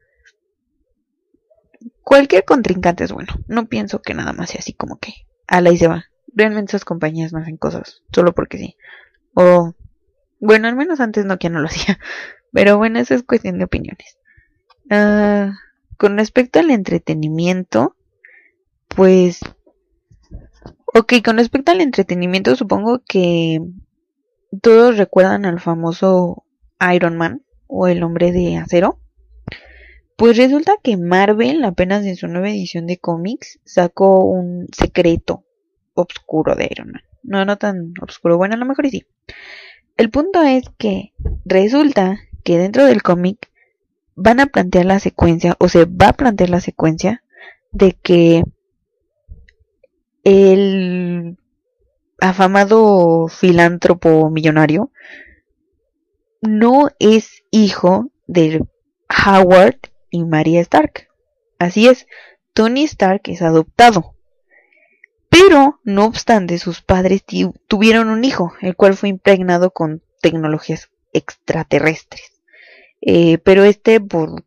[2.07, 3.35] cualquier contrincante es bueno.
[3.49, 5.13] No pienso que nada más sea así como que
[5.49, 6.05] a la y se va.
[6.33, 8.77] Realmente esas compañías no hacen cosas solo porque sí.
[9.35, 9.75] O,
[10.39, 11.99] bueno, al menos antes Nokia no lo hacía.
[12.53, 14.19] Pero bueno, eso es cuestión de opiniones.
[14.89, 15.55] Ah,
[15.99, 17.97] con respecto al entretenimiento,
[18.87, 19.41] pues...
[20.95, 23.59] Ok, con respecto al entretenimiento, supongo que
[24.63, 26.45] todos recuerdan al famoso
[26.95, 29.01] Iron Man o el hombre de acero.
[30.17, 35.45] Pues resulta que Marvel, apenas en su nueva edición de cómics, sacó un secreto
[35.93, 37.03] oscuro de Iron Man.
[37.23, 39.05] No, no tan oscuro, bueno, a lo mejor sí.
[39.99, 41.12] El punto es que
[41.45, 43.51] resulta que dentro del cómic
[44.14, 47.23] van a plantear la secuencia, o se va a plantear la secuencia,
[47.71, 48.43] de que
[50.25, 51.37] el
[52.21, 54.91] afamado filántropo millonario
[56.41, 58.64] no es hijo de
[59.27, 59.79] Howard
[60.11, 61.09] y María Stark.
[61.59, 62.07] Así es,
[62.53, 64.15] Tony Stark es adoptado.
[65.29, 67.25] Pero, no obstante, sus padres
[67.67, 72.33] tuvieron un hijo, el cual fue impregnado con tecnologías extraterrestres.
[73.01, 74.45] Eh, pero este, por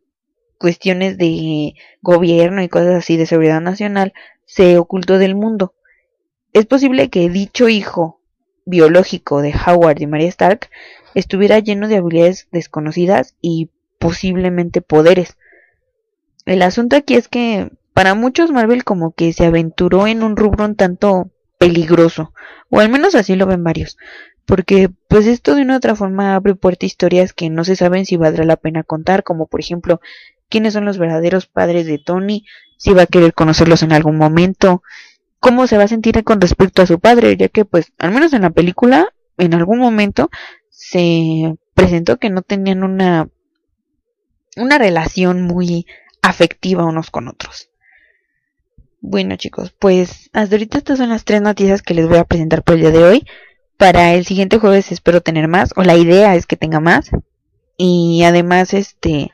[0.58, 4.14] cuestiones de gobierno y cosas así de seguridad nacional,
[4.46, 5.74] se ocultó del mundo.
[6.54, 8.20] Es posible que dicho hijo
[8.66, 10.70] biológico de Howard y María Stark
[11.16, 15.38] estuviera lleno de habilidades desconocidas y posiblemente poderes,
[16.50, 20.74] el asunto aquí es que para muchos Marvel como que se aventuró en un rubro
[20.74, 21.30] tanto
[21.60, 22.34] peligroso,
[22.70, 23.98] o al menos así lo ven varios,
[24.46, 28.08] porque pues esto de una otra forma abre puerta a historias que no se saben
[28.08, 30.02] si valdrá la pena contar, como por ejemplo
[30.50, 32.46] quiénes son los verdaderos padres de Tony,
[32.78, 34.82] si va a querer conocerlos en algún momento,
[35.40, 38.34] cómo se va a sentir con respecto a su padre, ya que pues al menos
[38.34, 40.32] en la película en algún momento
[40.72, 43.30] se presentó que no tenían una
[44.58, 45.86] una relación muy
[46.22, 47.70] afectiva unos con otros.
[49.02, 52.64] Bueno chicos, pues hasta ahorita estas son las tres noticias que les voy a presentar
[52.64, 53.28] por el día de hoy.
[53.78, 57.12] Para el siguiente jueves espero tener más, o la idea es que tenga más.
[57.78, 59.32] Y además, este,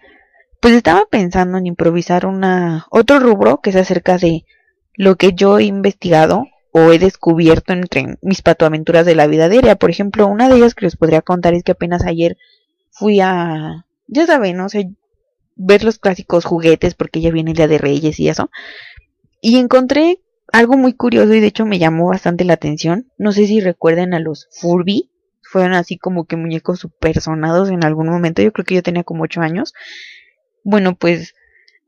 [0.62, 4.46] pues estaba pensando en improvisar una otro rubro que es acerca de
[4.94, 9.78] lo que yo he investigado o he descubierto entre mis patoaventuras de la vida diaria.
[9.78, 12.38] Por ejemplo, una de ellas que les podría contar es que apenas ayer
[12.92, 14.92] fui a, ya saben, no sé,
[15.56, 18.49] ver los clásicos juguetes porque ya viene el Día de Reyes y eso.
[19.41, 20.20] Y encontré
[20.51, 23.12] algo muy curioso y de hecho me llamó bastante la atención.
[23.18, 25.12] No sé si recuerden a los Furby.
[25.41, 28.41] Fueron así como que muñecos supersonados en algún momento.
[28.41, 29.74] Yo creo que yo tenía como 8 años.
[30.64, 31.34] Bueno, pues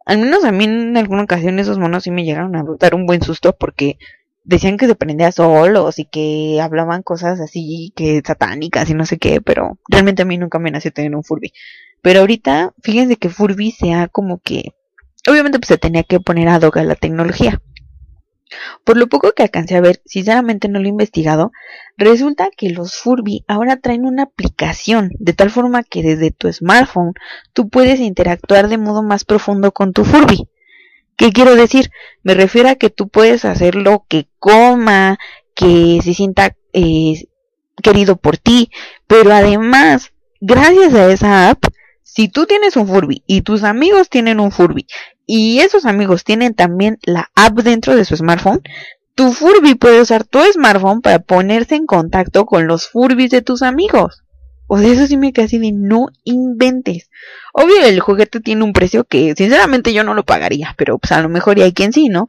[0.06, 3.06] al menos a mí en alguna ocasión esos monos sí me llegaron a dar un
[3.06, 3.98] buen susto porque
[4.46, 9.18] decían que se prendía solos y que hablaban cosas así que satánicas y no sé
[9.18, 11.52] qué, pero realmente a mí nunca me nació tener un Furby.
[12.02, 14.74] Pero ahorita, fíjense que Furby se ha como que...
[15.28, 17.62] Obviamente pues se tenía que poner a doga la tecnología.
[18.84, 21.52] Por lo poco que alcancé a ver, sinceramente no lo he investigado,
[21.98, 27.14] resulta que los Furby ahora traen una aplicación, de tal forma que desde tu smartphone
[27.54, 30.48] tú puedes interactuar de modo más profundo con tu Furby.
[31.18, 31.90] ¿Qué quiero decir?
[32.24, 35.18] Me refiero a que tú puedes hacer lo que coma,
[35.56, 37.26] que se sienta eh,
[37.82, 38.70] querido por ti,
[39.08, 41.64] pero además, gracias a esa app,
[42.18, 44.88] si tú tienes un Furby y tus amigos tienen un Furby
[45.28, 48.64] y esos amigos tienen también la app dentro de su smartphone,
[49.14, 53.62] tu Furby puede usar tu smartphone para ponerse en contacto con los Furbies de tus
[53.62, 54.24] amigos.
[54.66, 57.12] O sea, eso sí me queda así de no inventes.
[57.54, 61.22] Obvio, el juguete tiene un precio que sinceramente yo no lo pagaría, pero pues a
[61.22, 62.28] lo mejor y hay quien sí, ¿no?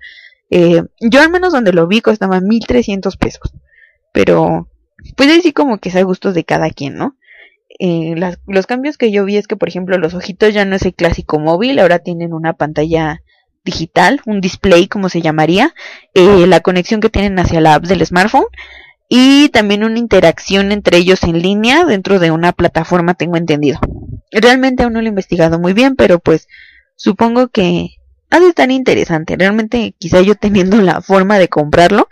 [0.51, 3.55] Eh, yo al menos donde lo vi costaba 1300 pesos.
[4.13, 4.69] Pero,
[5.17, 7.17] pues ahí sí como que es a gustos de cada quien, ¿no?
[7.79, 10.77] Eh, las- los cambios que yo vi es que, por ejemplo, los ojitos ya no
[10.77, 13.23] es el clásico móvil, ahora tienen una pantalla
[13.65, 15.75] digital, un display como se llamaría,
[16.15, 18.47] eh, la conexión que tienen hacia la app del smartphone
[19.09, 23.79] y también una interacción entre ellos en línea dentro de una plataforma, tengo entendido.
[24.33, 26.49] Realmente aún no lo he investigado muy bien, pero pues
[26.97, 27.91] supongo que
[28.31, 29.37] ha de estar interesante.
[29.37, 32.09] Realmente quizá yo teniendo la forma de comprarlo,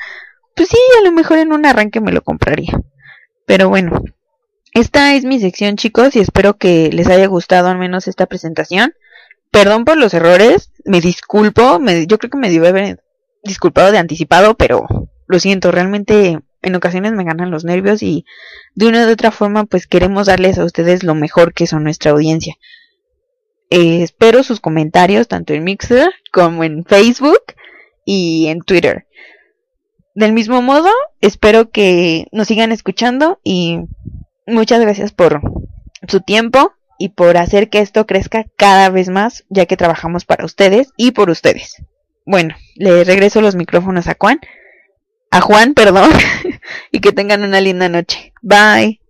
[0.55, 2.73] pues sí, a lo mejor en un arranque me lo compraría.
[3.47, 4.03] Pero bueno,
[4.77, 8.93] esta es mi sección chicos y espero que les haya gustado al menos esta presentación.
[9.51, 13.03] Perdón por los errores, me disculpo, yo creo que me debe haber
[13.43, 14.87] disculpado de anticipado, pero
[15.27, 18.27] lo siento, realmente en ocasiones me ganan los nervios y
[18.74, 22.11] de una u otra forma pues queremos darles a ustedes lo mejor que son nuestra
[22.11, 22.57] audiencia.
[23.70, 27.41] Eh, espero sus comentarios tanto en Mixer como en Facebook
[28.05, 29.07] y en Twitter.
[30.14, 30.91] Del mismo modo,
[31.22, 33.81] espero que nos sigan escuchando y
[34.47, 35.41] muchas gracias por
[36.09, 40.45] su tiempo y por hacer que esto crezca cada vez más, ya que trabajamos para
[40.45, 41.77] ustedes y por ustedes.
[42.25, 44.41] Bueno, le regreso los micrófonos a Juan,
[45.31, 46.11] a Juan, perdón,
[46.93, 48.33] y que tengan una linda noche.
[48.43, 49.01] Bye.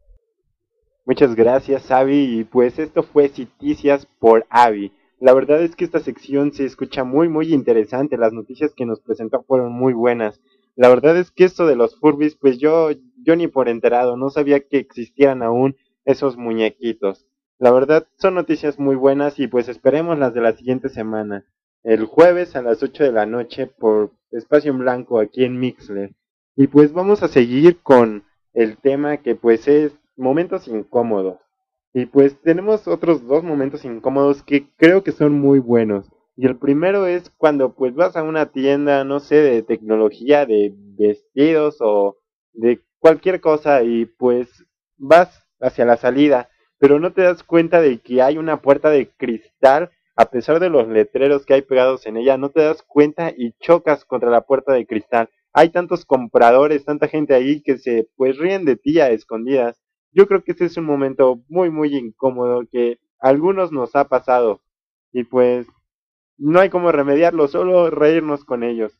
[1.06, 2.40] Muchas gracias, Avi.
[2.40, 4.92] Y pues esto fue Citicias por Avi.
[5.20, 8.18] La verdad es que esta sección se escucha muy, muy interesante.
[8.18, 10.40] Las noticias que nos presentó fueron muy buenas.
[10.74, 12.90] La verdad es que esto de los Furbies, pues yo,
[13.26, 17.26] yo ni por enterado, no sabía que existieran aún esos muñequitos.
[17.58, 21.44] La verdad son noticias muy buenas y pues esperemos las de la siguiente semana.
[21.82, 26.14] El jueves a las 8 de la noche por Espacio en Blanco aquí en Mixler.
[26.54, 28.24] Y pues vamos a seguir con
[28.54, 31.38] el tema que pues es momentos incómodos.
[31.92, 36.10] Y pues tenemos otros dos momentos incómodos que creo que son muy buenos.
[36.36, 40.74] Y el primero es cuando pues vas a una tienda, no sé, de tecnología, de
[40.76, 42.18] vestidos o
[42.52, 44.64] de cualquier cosa y pues
[44.96, 49.10] vas hacia la salida, pero no te das cuenta de que hay una puerta de
[49.10, 53.32] cristal a pesar de los letreros que hay pegados en ella, no te das cuenta
[53.36, 55.28] y chocas contra la puerta de cristal.
[55.52, 59.78] Hay tantos compradores, tanta gente ahí que se pues ríen de ti a escondidas.
[60.12, 64.08] Yo creo que ese es un momento muy muy incómodo que a algunos nos ha
[64.08, 64.62] pasado
[65.12, 65.66] y pues
[66.38, 68.98] no hay como remediarlo, solo reírnos con ellos.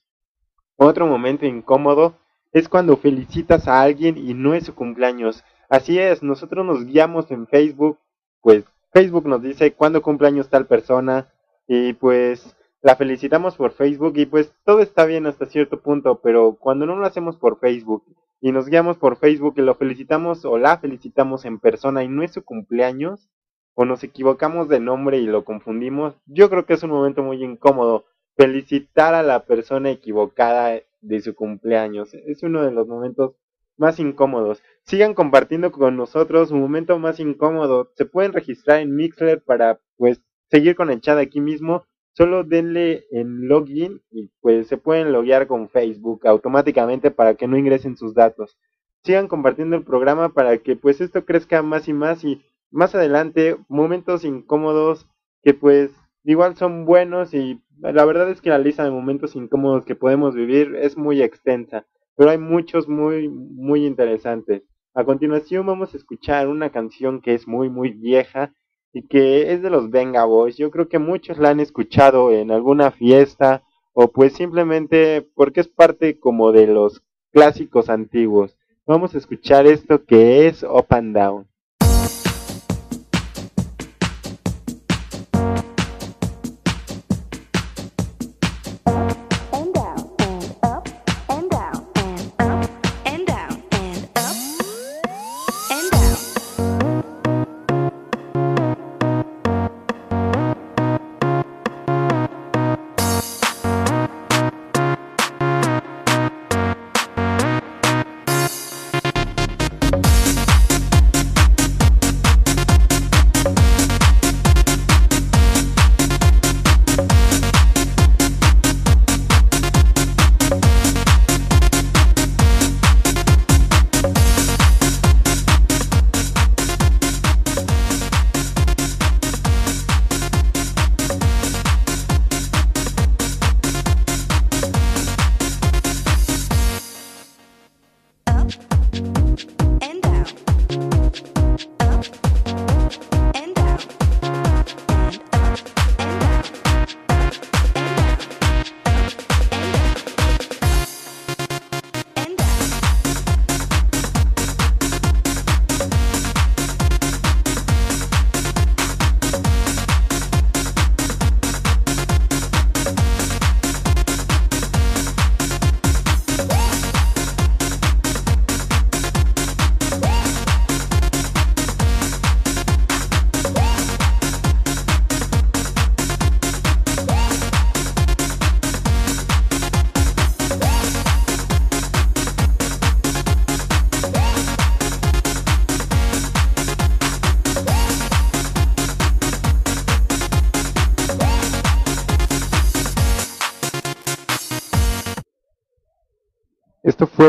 [0.76, 2.18] Otro momento incómodo
[2.56, 5.44] es cuando felicitas a alguien y no es su cumpleaños.
[5.68, 7.98] Así es, nosotros nos guiamos en Facebook,
[8.40, 11.28] pues Facebook nos dice cuándo cumpleaños tal persona
[11.68, 16.56] y pues la felicitamos por Facebook y pues todo está bien hasta cierto punto, pero
[16.58, 18.04] cuando no lo hacemos por Facebook
[18.40, 22.22] y nos guiamos por Facebook y lo felicitamos o la felicitamos en persona y no
[22.22, 23.28] es su cumpleaños,
[23.74, 27.44] o nos equivocamos de nombre y lo confundimos, yo creo que es un momento muy
[27.44, 28.06] incómodo.
[28.34, 33.34] Felicitar a la persona equivocada de su cumpleaños es uno de los momentos
[33.76, 34.62] más incómodos.
[34.84, 37.92] Sigan compartiendo con nosotros un momento más incómodo.
[37.94, 41.84] Se pueden registrar en Mixler para pues seguir con el chat aquí mismo.
[42.12, 47.58] Solo denle en login y pues se pueden loguear con Facebook automáticamente para que no
[47.58, 48.56] ingresen sus datos.
[49.04, 53.56] Sigan compartiendo el programa para que pues esto crezca más y más y más adelante
[53.68, 55.06] momentos incómodos
[55.42, 55.90] que pues
[56.24, 60.34] igual son buenos y la verdad es que la lista de momentos incómodos que podemos
[60.34, 64.62] vivir es muy extensa, pero hay muchos muy muy interesantes.
[64.94, 68.54] A continuación vamos a escuchar una canción que es muy muy vieja
[68.92, 70.56] y que es de los Venga Boys.
[70.56, 73.62] Yo creo que muchos la han escuchado en alguna fiesta
[73.92, 77.02] o pues simplemente porque es parte como de los
[77.32, 78.56] clásicos antiguos.
[78.86, 81.46] Vamos a escuchar esto que es Up and Down.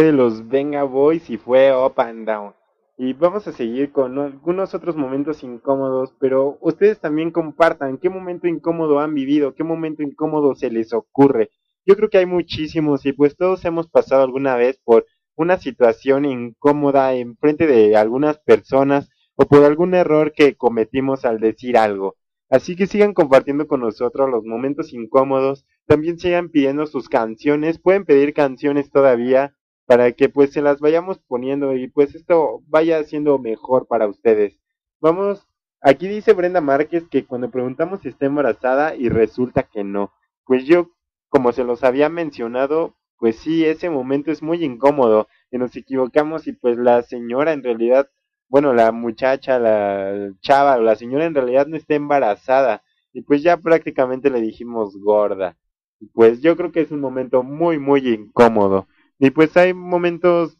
[0.01, 2.53] De los Venga Boys y fue Up and Down.
[2.97, 8.47] Y vamos a seguir con algunos otros momentos incómodos, pero ustedes también compartan qué momento
[8.47, 11.49] incómodo han vivido, qué momento incómodo se les ocurre.
[11.85, 16.25] Yo creo que hay muchísimos y pues todos hemos pasado alguna vez por una situación
[16.25, 22.15] incómoda en frente de algunas personas o por algún error que cometimos al decir algo.
[22.49, 28.05] Así que sigan compartiendo con nosotros los momentos incómodos, también sigan pidiendo sus canciones, pueden
[28.05, 29.56] pedir canciones todavía
[29.87, 34.59] para que pues se las vayamos poniendo y pues esto vaya siendo mejor para ustedes.
[34.99, 35.47] Vamos,
[35.81, 40.11] aquí dice Brenda Márquez que cuando preguntamos si está embarazada y resulta que no.
[40.45, 40.91] Pues yo,
[41.29, 46.47] como se los había mencionado, pues sí, ese momento es muy incómodo, que nos equivocamos
[46.47, 48.09] y pues la señora en realidad,
[48.49, 52.83] bueno, la muchacha, la chava, la señora en realidad no está embarazada
[53.13, 55.57] y pues ya prácticamente le dijimos gorda.
[55.99, 58.87] Y pues yo creo que es un momento muy, muy incómodo.
[59.19, 60.57] Y pues hay momentos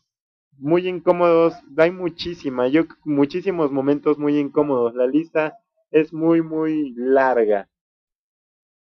[0.58, 4.95] muy incómodos, hay muchísima, yo muchísimos momentos muy incómodos.
[4.95, 5.58] La lista
[5.91, 7.70] es muy muy larga.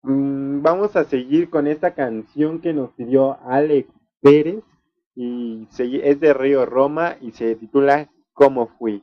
[0.02, 4.62] Mm, vamos a seguir con esta canción que nos pidió Alex Pérez
[5.14, 9.02] y es de Río Roma y se titula ¿Cómo fui?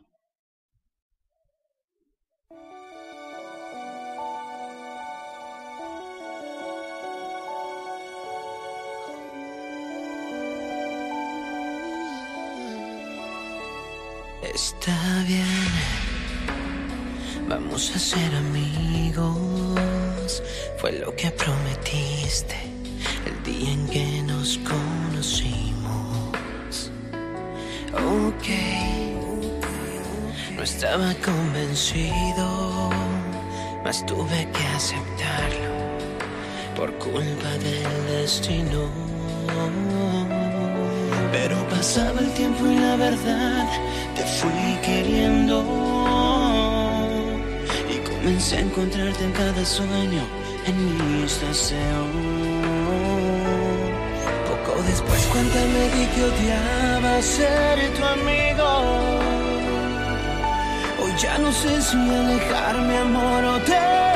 [14.53, 14.95] Está
[15.25, 15.47] bien,
[17.49, 19.23] vamos a ser amigos.
[20.77, 22.55] Fue lo que prometiste
[23.25, 25.71] el día en que nos conocimos.
[27.93, 28.47] Ok,
[30.55, 32.91] no estaba convencido,
[33.83, 35.97] mas tuve que aceptarlo
[36.75, 38.91] por culpa del destino.
[41.33, 43.65] Pero pasaba el tiempo y la verdad
[44.15, 45.57] te fui queriendo.
[47.89, 50.23] Y comencé a encontrarte en cada sueño,
[50.67, 52.13] en mis deseos.
[54.47, 58.69] Poco después cuenta me di que odiaba ser tu amigo.
[61.01, 64.12] Hoy ya no sé si alejarme, amor, o te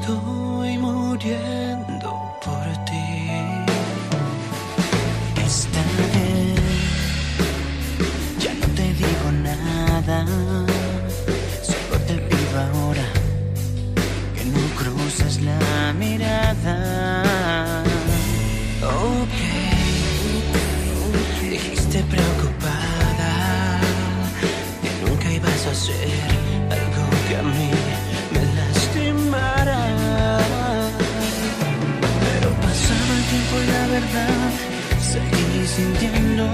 [0.00, 1.61] Estoy muriendo
[35.76, 36.44] sintiendo.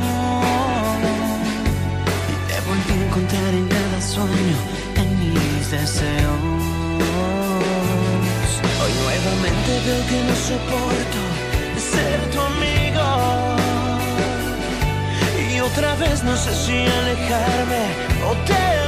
[2.33, 4.57] Y te volví a encontrar en cada sueño,
[5.03, 6.41] en mis deseos.
[8.81, 11.21] Hoy nuevamente veo que no soporto
[11.93, 13.07] ser tu amigo.
[15.51, 17.85] Y otra vez no sé si alejarme
[18.29, 18.88] o te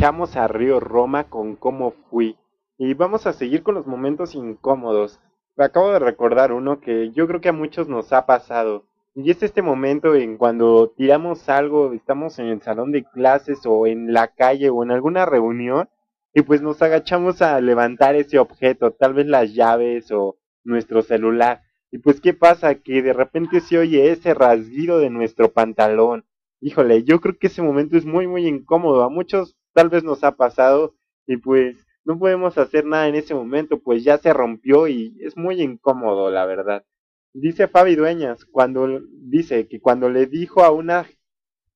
[0.00, 2.38] escuchamos a Río Roma con cómo fui.
[2.78, 5.20] Y vamos a seguir con los momentos incómodos.
[5.58, 8.86] Acabo de recordar uno que yo creo que a muchos nos ha pasado.
[9.14, 13.86] Y es este momento en cuando tiramos algo, estamos en el salón de clases o
[13.86, 15.90] en la calle o en alguna reunión
[16.32, 21.60] y pues nos agachamos a levantar ese objeto, tal vez las llaves o nuestro celular.
[21.90, 26.24] Y pues qué pasa, que de repente se oye ese rasguido de nuestro pantalón.
[26.62, 29.02] Híjole, yo creo que ese momento es muy muy incómodo.
[29.04, 30.94] A muchos tal vez nos ha pasado
[31.26, 35.36] y pues no podemos hacer nada en ese momento, pues ya se rompió y es
[35.36, 36.84] muy incómodo, la verdad.
[37.32, 41.06] Dice Fabi Dueñas, cuando dice que cuando le dijo a una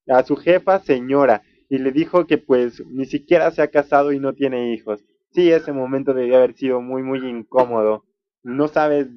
[0.07, 4.19] a su jefa señora y le dijo que pues ni siquiera se ha casado y
[4.19, 5.03] no tiene hijos.
[5.31, 8.03] Sí, ese momento debió haber sido muy muy incómodo.
[8.43, 9.07] No sabes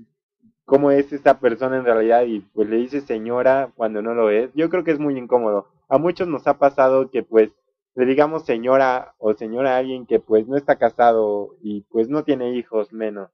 [0.64, 4.50] cómo es esta persona en realidad y pues le dice señora cuando no lo es.
[4.54, 5.66] Yo creo que es muy incómodo.
[5.88, 7.50] A muchos nos ha pasado que pues
[7.98, 12.22] le digamos señora o señora a alguien que pues no está casado y pues no
[12.22, 13.28] tiene hijos menos.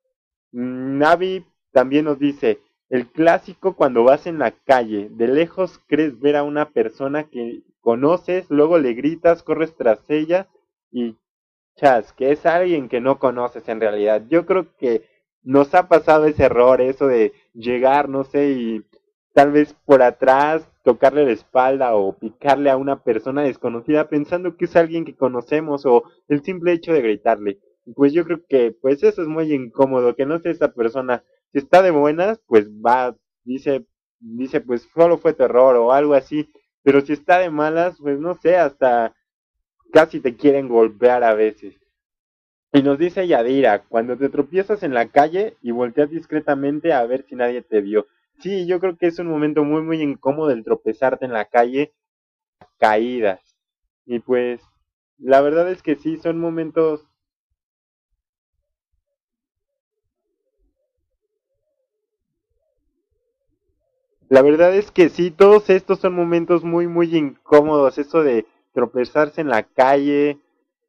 [0.52, 6.18] Mm, Navi también nos dice, el clásico cuando vas en la calle, de lejos crees
[6.18, 10.48] ver a una persona que conoces, luego le gritas, corres tras ella
[10.90, 11.18] y
[11.76, 14.22] chas, que es alguien que no conoces en realidad.
[14.30, 15.06] Yo creo que
[15.42, 18.82] nos ha pasado ese error, eso de llegar, no sé, y
[19.34, 24.66] tal vez por atrás tocarle la espalda o picarle a una persona desconocida pensando que
[24.66, 27.58] es alguien que conocemos o el simple hecho de gritarle.
[27.96, 31.58] Pues yo creo que pues eso es muy incómodo, que no sé esa persona, si
[31.58, 33.86] está de buenas, pues va, dice,
[34.20, 36.50] dice pues solo fue terror o algo así,
[36.82, 39.14] pero si está de malas, pues no sé, hasta
[39.90, 41.74] casi te quieren golpear a veces.
[42.74, 47.24] Y nos dice Yadira, cuando te tropiezas en la calle y volteas discretamente a ver
[47.26, 48.06] si nadie te vio.
[48.38, 51.92] Sí, yo creo que es un momento muy muy incómodo el tropezarte en la calle,
[52.78, 53.56] caídas.
[54.06, 54.62] Y pues
[55.18, 57.06] la verdad es que sí, son momentos
[64.28, 69.40] La verdad es que sí, todos estos son momentos muy muy incómodos, eso de tropezarse
[69.40, 70.38] en la calle,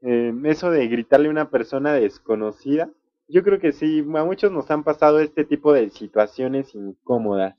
[0.02, 2.90] eh, eso de gritarle a una persona desconocida.
[3.28, 7.56] Yo creo que sí, a muchos nos han pasado este tipo de situaciones incómodas.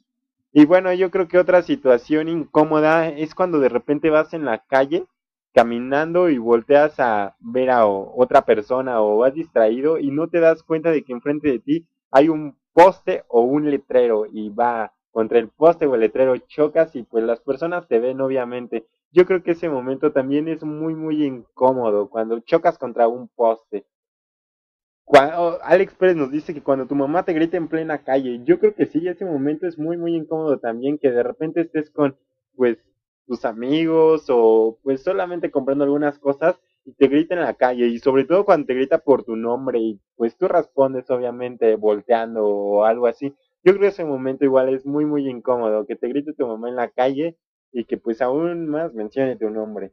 [0.53, 4.65] Y bueno, yo creo que otra situación incómoda es cuando de repente vas en la
[4.67, 5.07] calle
[5.55, 10.63] caminando y volteas a ver a otra persona o vas distraído y no te das
[10.63, 15.39] cuenta de que enfrente de ti hay un poste o un letrero y va contra
[15.39, 18.87] el poste o el letrero chocas y pues las personas te ven obviamente.
[19.13, 23.85] Yo creo que ese momento también es muy muy incómodo cuando chocas contra un poste.
[25.07, 28.41] Cua- oh, Alex Pérez nos dice que cuando tu mamá te grita en plena calle,
[28.45, 31.91] yo creo que sí, ese momento es muy muy incómodo también, que de repente estés
[31.91, 32.17] con
[32.57, 32.77] pues
[33.27, 37.99] tus amigos o pues solamente comprando algunas cosas y te grita en la calle y
[38.01, 42.85] sobre todo cuando te grita por tu nombre y pues tú respondes obviamente volteando o
[42.85, 43.31] algo así.
[43.65, 46.69] Yo creo que ese momento igual es muy muy incómodo, que te grite tu mamá
[46.69, 47.37] en la calle
[47.73, 49.93] y que pues aún más mencione tu nombre.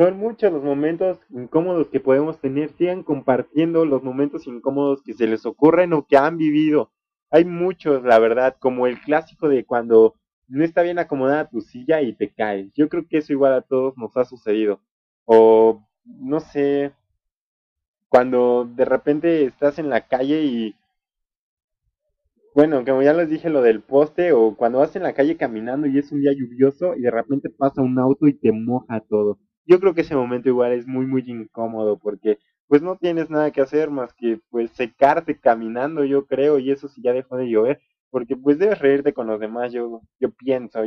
[0.00, 2.70] Son muchos los momentos incómodos que podemos tener.
[2.70, 6.90] Sigan compartiendo los momentos incómodos que se les ocurren o que han vivido.
[7.30, 10.14] Hay muchos, la verdad, como el clásico de cuando
[10.48, 12.72] no está bien acomodada tu silla y te caes.
[12.74, 14.80] Yo creo que eso igual a todos nos ha sucedido.
[15.26, 16.94] O, no sé,
[18.08, 20.76] cuando de repente estás en la calle y,
[22.54, 25.86] bueno, como ya les dije lo del poste, o cuando vas en la calle caminando
[25.86, 29.38] y es un día lluvioso y de repente pasa un auto y te moja todo.
[29.70, 33.52] Yo creo que ese momento igual es muy muy incómodo porque pues no tienes nada
[33.52, 37.48] que hacer más que pues secarte caminando, yo creo, y eso sí ya dejó de
[37.48, 40.80] llover, porque pues debes reírte con los demás, yo yo pienso,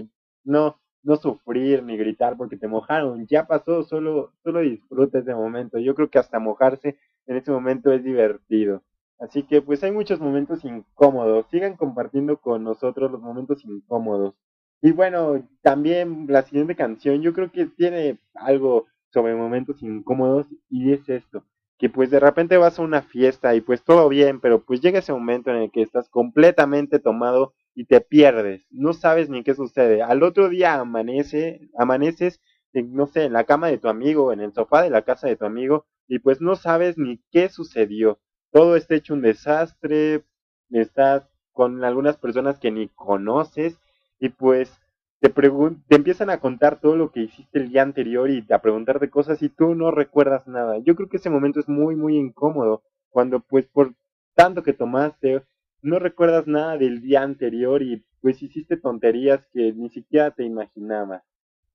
[0.44, 5.78] no no sufrir ni gritar porque te mojaron, ya pasó, solo solo disfruta ese momento.
[5.80, 8.84] Yo creo que hasta mojarse en ese momento es divertido.
[9.20, 11.46] Así que pues hay muchos momentos incómodos.
[11.50, 14.36] Sigan compartiendo con nosotros los momentos incómodos.
[14.84, 20.92] Y bueno, también la siguiente canción yo creo que tiene algo sobre momentos incómodos y
[20.92, 21.46] es esto,
[21.80, 25.00] que pues de repente vas a una fiesta y pues todo bien, pero pues llega
[25.00, 29.54] ese momento en el que estás completamente tomado y te pierdes, no sabes ni qué
[29.54, 30.02] sucede.
[30.02, 32.42] Al otro día amanece, amaneces,
[32.74, 35.38] no sé, en la cama de tu amigo, en el sofá de la casa de
[35.38, 38.20] tu amigo y pues no sabes ni qué sucedió.
[38.52, 40.26] Todo está hecho un desastre,
[40.72, 41.24] estás
[41.54, 43.80] con algunas personas que ni conoces
[44.24, 44.72] y pues
[45.20, 49.10] te, te empiezan a contar todo lo que hiciste el día anterior y a preguntarte
[49.10, 50.78] cosas y tú no recuerdas nada.
[50.78, 53.94] Yo creo que ese momento es muy muy incómodo cuando pues por
[54.34, 55.44] tanto que tomaste
[55.82, 61.22] no recuerdas nada del día anterior y pues hiciste tonterías que ni siquiera te imaginabas.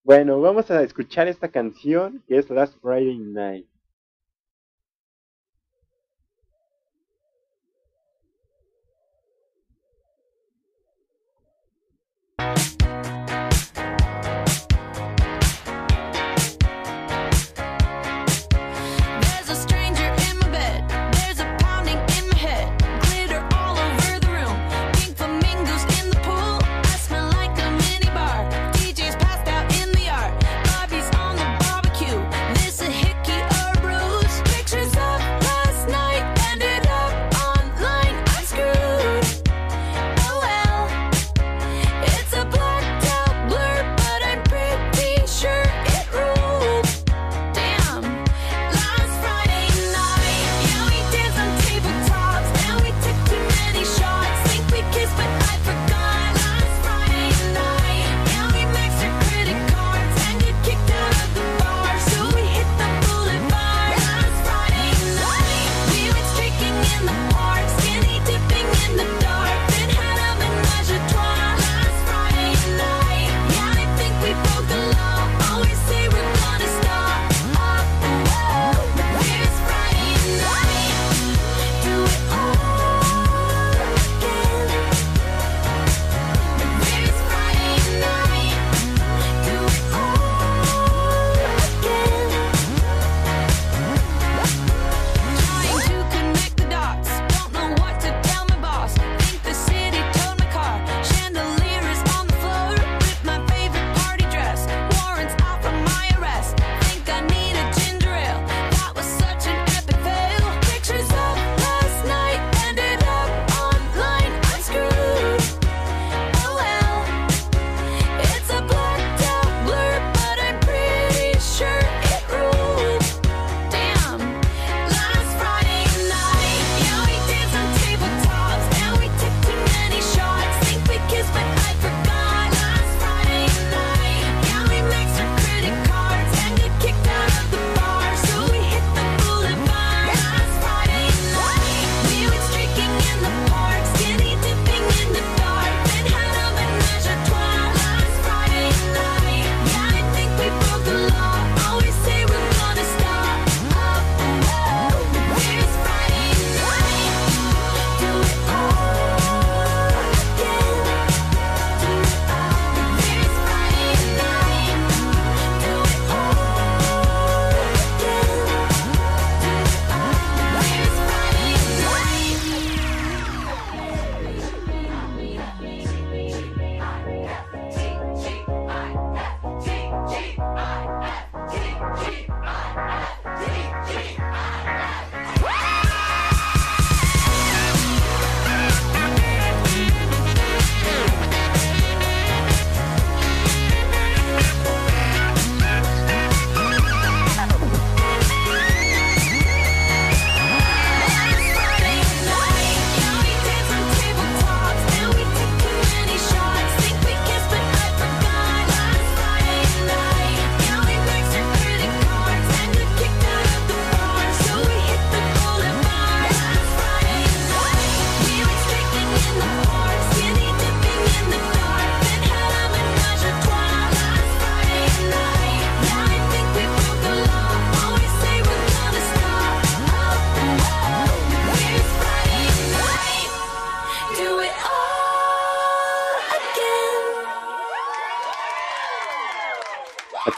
[0.03, 3.66] Bueno, vamos a escuchar esta canción que es Last Friday Night.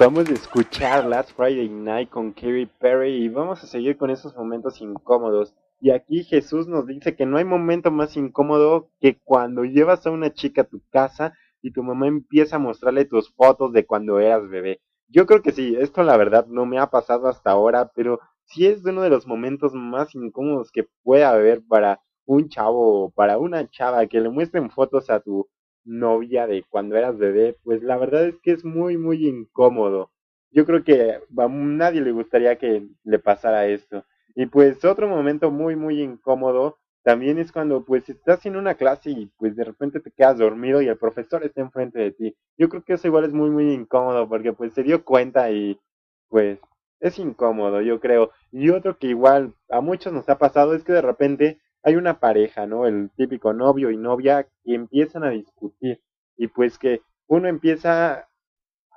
[0.01, 4.35] Acabamos de escuchar Last Friday Night con Katy Perry y vamos a seguir con esos
[4.35, 5.55] momentos incómodos.
[5.79, 10.11] Y aquí Jesús nos dice que no hay momento más incómodo que cuando llevas a
[10.11, 14.21] una chica a tu casa y tu mamá empieza a mostrarle tus fotos de cuando
[14.21, 14.81] eras bebé.
[15.07, 18.65] Yo creo que sí, esto la verdad no me ha pasado hasta ahora, pero sí
[18.65, 23.37] es uno de los momentos más incómodos que puede haber para un chavo o para
[23.37, 25.47] una chava que le muestren fotos a tu
[25.85, 30.11] novia de cuando eras bebé, pues la verdad es que es muy, muy incómodo.
[30.51, 34.05] Yo creo que a nadie le gustaría que le pasara esto.
[34.35, 39.11] Y pues otro momento muy, muy incómodo también es cuando pues estás en una clase
[39.11, 42.37] y pues de repente te quedas dormido y el profesor está enfrente de ti.
[42.59, 45.81] Yo creo que eso igual es muy, muy incómodo porque pues se dio cuenta y
[46.29, 46.59] pues
[47.01, 48.31] es incómodo, yo creo.
[48.53, 52.21] Y otro que igual a muchos nos ha pasado es que de repente hay una
[52.21, 52.87] pareja, ¿no?
[52.87, 56.01] El típico novio y novia que empiezan a discutir
[56.37, 58.29] y pues que uno empieza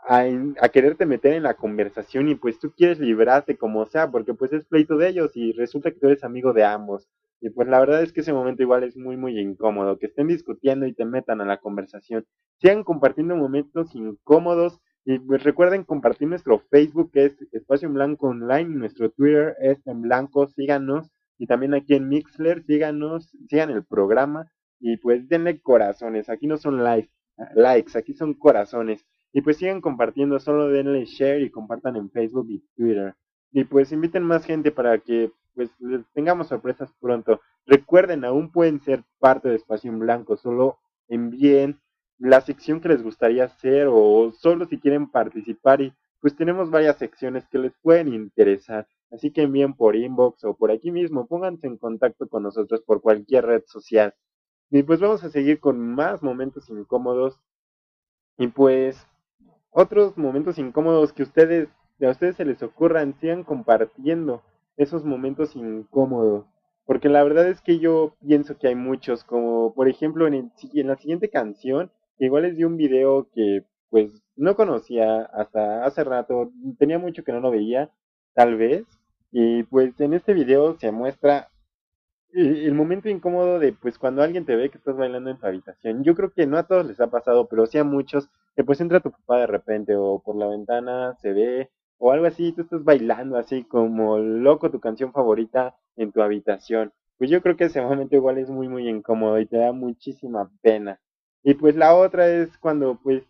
[0.07, 0.25] a,
[0.61, 4.51] a, quererte meter en la conversación y pues tú quieres librarte como sea porque pues
[4.53, 7.07] es pleito de ellos y resulta que tú eres amigo de ambos
[7.39, 10.27] y pues la verdad es que ese momento igual es muy muy incómodo que estén
[10.27, 12.25] discutiendo y te metan a la conversación
[12.59, 18.27] sigan compartiendo momentos incómodos y pues recuerden compartir nuestro Facebook que es Espacio en Blanco
[18.27, 23.83] Online nuestro Twitter es en blanco síganos y también aquí en Mixler, síganos, sigan el
[23.83, 27.11] programa y pues denle corazones, aquí no son likes,
[27.55, 29.05] likes, aquí son corazones.
[29.31, 33.15] Y pues sigan compartiendo, solo denle share y compartan en Facebook y Twitter.
[33.51, 35.71] Y pues inviten más gente para que pues
[36.13, 37.41] tengamos sorpresas pronto.
[37.65, 41.79] Recuerden, aún pueden ser parte de Espacio en Blanco, solo envíen
[42.19, 46.97] la sección que les gustaría hacer o solo si quieren participar y pues tenemos varias
[46.97, 48.87] secciones que les pueden interesar.
[49.13, 53.01] Así que envíen por inbox o por aquí mismo, pónganse en contacto con nosotros por
[53.01, 54.15] cualquier red social.
[54.71, 57.39] Y pues vamos a seguir con más momentos incómodos.
[58.39, 59.07] Y pues
[59.69, 61.69] otros momentos incómodos que ustedes,
[62.01, 64.41] a ustedes se les ocurran, sigan compartiendo
[64.77, 66.45] esos momentos incómodos.
[66.85, 70.51] Porque la verdad es que yo pienso que hay muchos, como por ejemplo en, el,
[70.73, 76.03] en la siguiente canción, igual les di un video que pues no conocía hasta hace
[76.03, 77.91] rato, tenía mucho que no lo veía,
[78.33, 78.85] tal vez,
[79.33, 81.49] y pues en este video se muestra
[82.33, 86.03] el momento incómodo de pues cuando alguien te ve que estás bailando en tu habitación.
[86.03, 88.79] Yo creo que no a todos les ha pasado, pero sí a muchos, que pues
[88.79, 92.61] entra tu papá de repente o por la ventana se ve o algo así, tú
[92.61, 96.93] estás bailando así como loco tu canción favorita en tu habitación.
[97.17, 100.51] Pues yo creo que ese momento igual es muy muy incómodo y te da muchísima
[100.61, 100.99] pena.
[101.43, 103.23] Y pues la otra es cuando pues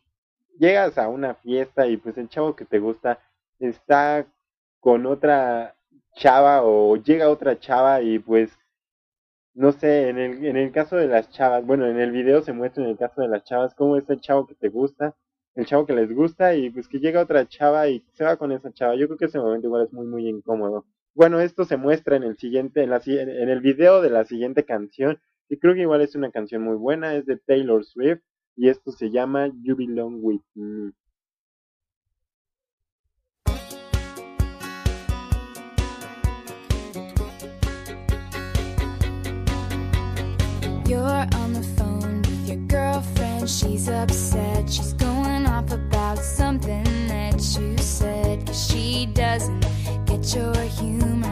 [0.60, 3.20] llegas a una fiesta y pues el chavo que te gusta
[3.60, 4.28] está
[4.82, 5.76] con otra
[6.16, 8.52] chava o llega otra chava y pues
[9.56, 12.54] no sé, en el, en el caso de las chavas, bueno, en el video se
[12.54, 15.16] muestra en el caso de las chavas cómo es el chavo que te gusta,
[15.56, 18.52] el chavo que les gusta y pues que llega otra chava y se va con
[18.52, 18.96] esa chava.
[18.96, 20.86] Yo creo que ese momento igual es muy muy incómodo.
[21.16, 24.66] Bueno, esto se muestra en el siguiente, en, la, en el video de la siguiente
[24.66, 25.20] canción
[25.50, 28.22] y creo que igual es una canción muy buena, es de Taylor Swift
[28.56, 30.94] y esto se llama You Belong With Me.
[41.32, 43.50] You're on the phone with your girlfriend.
[43.50, 44.70] She's upset.
[44.70, 48.46] She's going off about something that you said.
[48.46, 49.62] Cause she doesn't
[50.06, 51.23] get your humor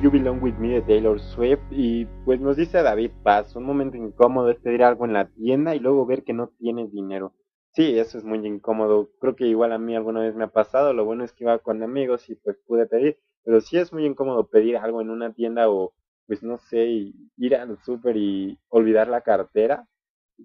[0.00, 3.96] You Belong With Me de Taylor Swift y pues nos dice David Paz, un momento
[3.96, 7.34] incómodo es pedir algo en la tienda y luego ver que no tienes dinero.
[7.72, 9.10] Sí, eso es muy incómodo.
[9.20, 10.92] Creo que igual a mí alguna vez me ha pasado.
[10.92, 13.18] Lo bueno es que iba con amigos y pues pude pedir.
[13.44, 15.92] Pero sí es muy incómodo pedir algo en una tienda o
[16.26, 19.86] pues no sé, ir al súper y olvidar la cartera.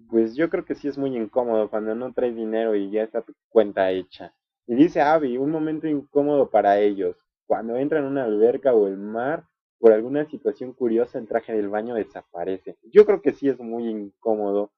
[0.08, 3.22] Pues yo creo que sí es muy incómodo cuando no traes dinero y ya está
[3.22, 4.34] tu cuenta hecha.
[4.66, 7.16] Y dice Abby, un momento incómodo para ellos.
[7.50, 9.42] Cuando entran en una alberca o el mar,
[9.80, 12.78] por alguna situación curiosa el traje del baño desaparece.
[12.92, 14.70] Yo creo que sí es muy incómodo.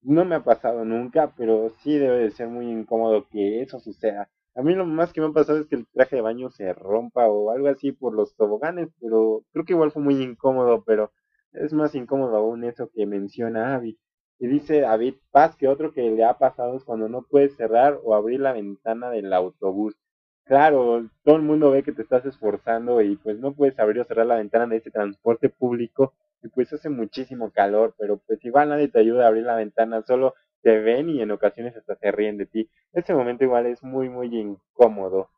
[0.00, 4.30] No me ha pasado nunca, pero sí debe de ser muy incómodo que eso suceda.
[4.54, 6.72] A mí lo más que me ha pasado es que el traje de baño se
[6.72, 11.12] rompa o algo así por los toboganes, pero creo que igual fue muy incómodo, pero
[11.52, 13.98] es más incómodo aún eso que menciona Abby.
[14.38, 18.00] Y dice David Paz que otro que le ha pasado es cuando no puedes cerrar
[18.02, 19.94] o abrir la ventana del autobús.
[20.44, 24.04] Claro, todo el mundo ve que te estás esforzando y pues no puedes abrir o
[24.04, 26.12] cerrar la ventana de ese transporte público
[26.42, 30.02] y pues hace muchísimo calor, pero pues igual nadie te ayuda a abrir la ventana,
[30.02, 32.68] solo te ven y en ocasiones hasta se ríen de ti.
[32.92, 35.30] Ese momento igual es muy muy incómodo.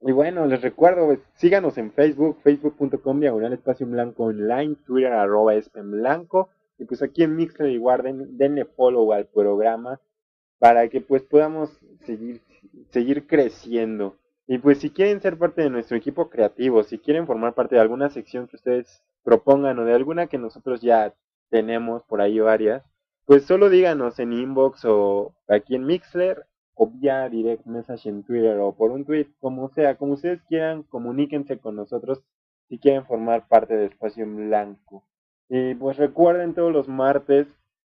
[0.00, 5.54] Y bueno, les recuerdo, pues, síganos en Facebook, facebook.com diagonal espacio blanco online, Twitter arroba
[5.54, 5.62] en
[6.78, 10.00] y pues aquí en Mixler igual den, denle follow al programa
[10.58, 12.42] para que pues podamos seguir,
[12.90, 14.16] seguir creciendo.
[14.46, 17.80] Y pues si quieren ser parte de nuestro equipo creativo, si quieren formar parte de
[17.80, 21.14] alguna sección que ustedes propongan o de alguna que nosotros ya
[21.50, 22.84] tenemos por ahí varias,
[23.24, 28.58] pues solo díganos en inbox o aquí en Mixler o vía direct message en Twitter
[28.58, 32.22] o por un tweet, como sea, como ustedes quieran, comuníquense con nosotros
[32.68, 35.04] si quieren formar parte de Espacio en Blanco.
[35.48, 37.46] Y pues recuerden todos los martes,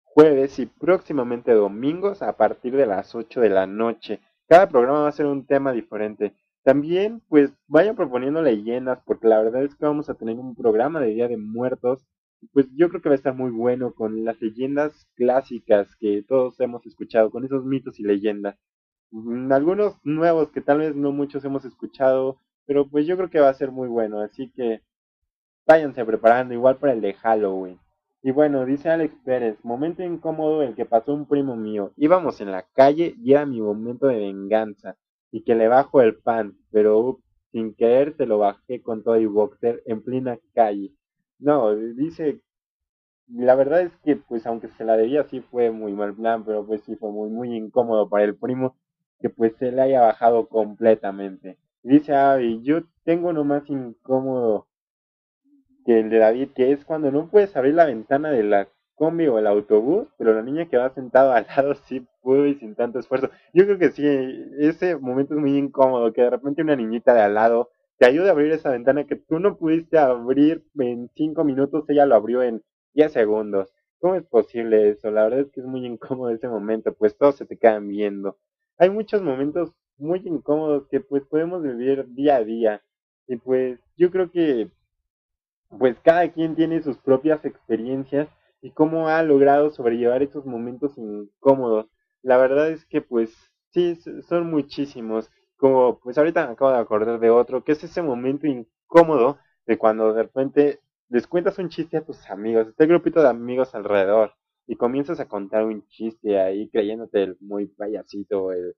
[0.02, 4.20] jueves y próximamente domingos a partir de las 8 de la noche.
[4.50, 6.34] Cada programa va a ser un tema diferente.
[6.64, 10.98] También pues vayan proponiendo leyendas porque la verdad es que vamos a tener un programa
[11.00, 12.04] de Día de Muertos.
[12.52, 16.58] Pues yo creo que va a estar muy bueno con las leyendas clásicas que todos
[16.58, 18.58] hemos escuchado, con esos mitos y leyendas.
[19.12, 23.38] Mm, Algunos nuevos que tal vez no muchos hemos escuchado, pero pues yo creo que
[23.38, 24.18] va a ser muy bueno.
[24.20, 24.82] Así que
[25.64, 27.78] váyanse preparando igual para el de Halloween.
[28.22, 31.92] Y bueno, dice Alex Pérez, momento incómodo el que pasó un primo mío.
[31.96, 34.96] Íbamos en la calle y era mi momento de venganza.
[35.32, 39.18] Y que le bajo el pan, pero ups, sin querer se lo bajé con todo
[39.18, 40.92] y boxer en plena calle.
[41.38, 42.40] No, dice,
[43.28, 46.66] la verdad es que pues aunque se la debía sí fue muy mal plan, pero
[46.66, 48.76] pues sí fue muy muy incómodo para el primo
[49.20, 51.58] que pues se le haya bajado completamente.
[51.82, 54.66] Dice Abby, yo tengo uno más incómodo
[55.84, 59.28] que el de David, que es cuando no puedes abrir la ventana de la combi
[59.28, 62.74] o el autobús, pero la niña que va sentada al lado sí pudo y sin
[62.74, 63.30] tanto esfuerzo.
[63.54, 64.04] Yo creo que sí,
[64.58, 68.28] ese momento es muy incómodo, que de repente una niñita de al lado te ayude
[68.28, 72.42] a abrir esa ventana que tú no pudiste abrir en 5 minutos, ella lo abrió
[72.42, 72.62] en
[72.94, 73.72] 10 segundos.
[74.00, 75.10] ¿Cómo es posible eso?
[75.10, 78.38] La verdad es que es muy incómodo ese momento, pues todos se te quedan viendo.
[78.78, 82.82] Hay muchos momentos muy incómodos que pues podemos vivir día a día.
[83.26, 84.70] Y pues yo creo que
[85.78, 88.28] pues cada quien tiene sus propias experiencias
[88.60, 91.86] y cómo ha logrado sobrellevar esos momentos incómodos.
[92.22, 93.32] La verdad es que pues
[93.70, 93.98] sí,
[94.28, 95.30] son muchísimos.
[95.56, 99.78] Como pues ahorita me acabo de acordar de otro, que es ese momento incómodo de
[99.78, 103.74] cuando de repente les cuentas un chiste a tus amigos, está el grupito de amigos
[103.74, 104.34] alrededor
[104.66, 108.74] y comienzas a contar un chiste ahí creyéndote el muy payasito, el,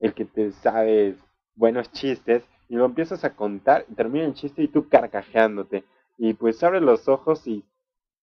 [0.00, 1.16] el que te sabes
[1.54, 5.84] buenos chistes y lo empiezas a contar y termina el chiste y tú carcajeándote
[6.16, 7.64] y pues abres los ojos y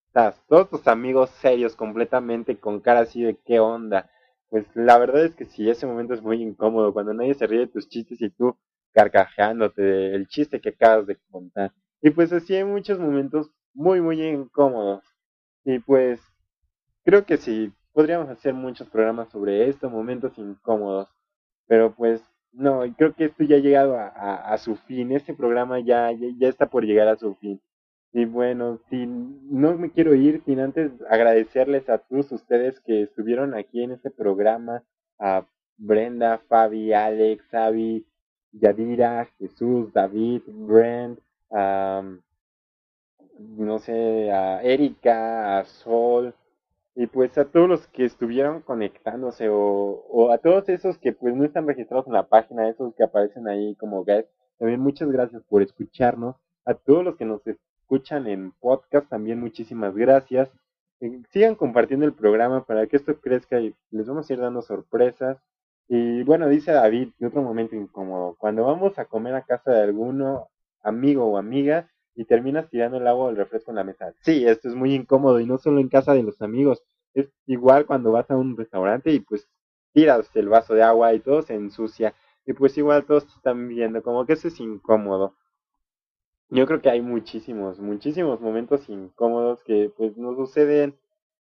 [0.08, 4.10] estás todos tus amigos serios completamente con cara así de qué onda.
[4.50, 7.62] Pues la verdad es que sí, ese momento es muy incómodo cuando nadie se ríe
[7.62, 8.58] de tus chistes y tú
[8.94, 11.72] carcajeándote del chiste que acabas de contar.
[12.02, 15.04] Y pues así hay muchos momentos muy muy incómodos.
[15.64, 16.20] Y pues
[17.04, 21.10] creo que sí, podríamos hacer muchos programas sobre estos momentos incómodos.
[21.68, 25.12] Pero pues no, creo que esto ya ha llegado a, su fin.
[25.14, 27.62] Este programa ya, ya está por llegar a su fin.
[28.14, 33.56] Y bueno, sin, no me quiero ir sin antes agradecerles a todos ustedes que estuvieron
[33.56, 34.84] aquí en este programa.
[35.20, 35.46] A
[35.78, 38.06] Brenda, Fabi, Alex, Xavi,
[38.52, 41.20] Yadira, Jesús, David, Brent,
[43.40, 46.36] no sé, a Erika, a Sol,
[46.96, 51.36] y pues a todos los que estuvieron conectándose o, o a todos esos que pues
[51.36, 55.42] no están registrados en la página, esos que aparecen ahí como guest, también muchas gracias
[55.50, 56.36] por escucharnos.
[56.66, 57.42] A todos los que nos
[57.92, 60.50] escuchan en podcast, también muchísimas gracias.
[61.02, 64.62] Eh, Sigan compartiendo el programa para que esto crezca y les vamos a ir dando
[64.62, 65.40] sorpresas.
[65.90, 69.82] Y bueno, dice David, de otro momento incómodo, cuando vamos a comer a casa de
[69.82, 70.48] alguno,
[70.82, 74.14] amigo o amiga y terminas tirando el agua o el refresco en la mesa.
[74.22, 76.82] Sí, esto es muy incómodo y no solo en casa de los amigos,
[77.14, 79.50] es igual cuando vas a un restaurante y pues
[79.92, 82.16] tiras el vaso de agua y todo se ensucia
[82.46, 85.36] y pues igual todos te están viendo, como que eso es incómodo.
[86.54, 90.98] Yo creo que hay muchísimos, muchísimos momentos incómodos que pues nos suceden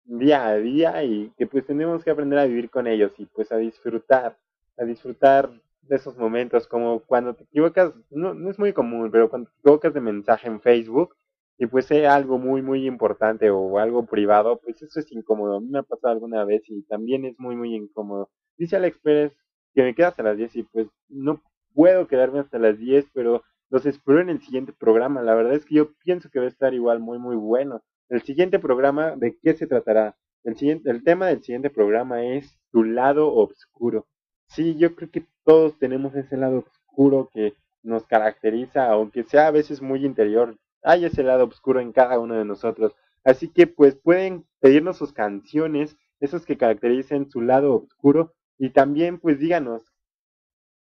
[0.06, 3.52] día a día y que pues tenemos que aprender a vivir con ellos y pues
[3.52, 4.38] a disfrutar,
[4.78, 5.52] a disfrutar
[5.82, 9.60] de esos momentos, como cuando te equivocas, no, no es muy común, pero cuando te
[9.60, 11.18] equivocas de mensaje en Facebook
[11.58, 15.58] y pues es algo muy muy importante o algo privado, pues eso es incómodo.
[15.58, 18.30] A mí me ha pasado alguna vez y también es muy muy incómodo.
[18.58, 19.34] Dice Alex Pérez
[19.76, 21.42] que me queda hasta las 10 y pues no
[21.74, 23.44] puedo quedarme hasta las 10, pero
[23.74, 25.24] los espero en el siguiente programa.
[25.24, 27.82] La verdad es que yo pienso que va a estar igual muy muy bueno.
[28.08, 30.16] El siguiente programa, ¿de qué se tratará?
[30.44, 34.06] El, siguiente, el tema del siguiente programa es tu lado oscuro.
[34.46, 39.52] Sí, yo creo que todos tenemos ese lado oscuro que nos caracteriza, aunque sea a
[39.52, 40.56] veces muy interior.
[40.84, 42.94] Hay ese lado oscuro en cada uno de nosotros.
[43.24, 49.18] Así que pues pueden pedirnos sus canciones, esos que caractericen su lado oscuro, y también
[49.20, 49.82] pues díganos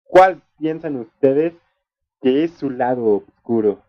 [0.05, 1.53] cuál piensan ustedes
[2.21, 3.83] que es su lado oscuro.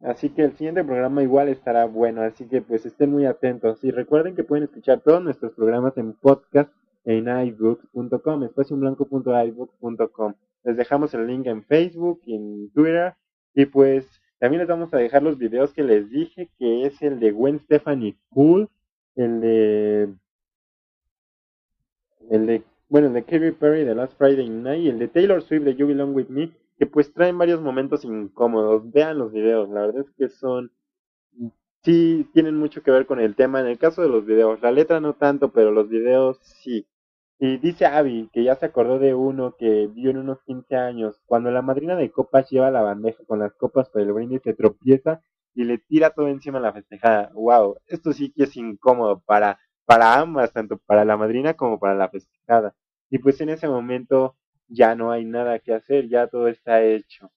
[0.00, 3.84] Así que el siguiente programa igual estará bueno, así que pues estén muy atentos.
[3.84, 6.72] Y recuerden que pueden escuchar todos nuestros programas en podcast
[7.04, 10.34] en iBooks.com, espacioblanco.iBooks.com.
[10.64, 13.14] Les dejamos el link en Facebook y en Twitter.
[13.54, 14.08] Y pues
[14.38, 17.60] también les vamos a dejar los videos que les dije, que es el de Gwen
[17.60, 18.68] Stephanie Cool,
[19.14, 20.14] el de...
[22.30, 25.42] El de, bueno, el de Katy Perry de Last Friday Night y el de Taylor
[25.42, 26.50] Swift de You Belong With Me,
[26.82, 28.90] que pues traen varios momentos incómodos.
[28.90, 30.72] Vean los videos, la verdad es que son...
[31.84, 33.60] Sí, tienen mucho que ver con el tema.
[33.60, 36.88] En el caso de los videos, la letra no tanto, pero los videos sí.
[37.38, 41.22] Y dice Abby que ya se acordó de uno que vio en unos 15 años,
[41.26, 44.52] cuando la madrina de copas lleva la bandeja con las copas para el brindis, se
[44.52, 45.22] tropieza
[45.54, 47.30] y le tira todo encima a la festejada.
[47.32, 51.94] Wow, esto sí que es incómodo para, para ambas, tanto para la madrina como para
[51.94, 52.74] la festejada.
[53.08, 54.34] Y pues en ese momento
[54.72, 57.30] ya no hay nada que hacer, ya todo está hecho.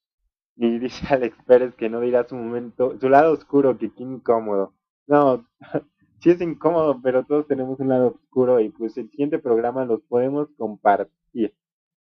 [0.55, 4.73] Y dice Alex Pérez que no dirá su momento, su lado oscuro, que qué incómodo.
[5.07, 5.45] No,
[6.21, 10.01] sí es incómodo, pero todos tenemos un lado oscuro y pues el siguiente programa los
[10.03, 11.53] podemos compartir.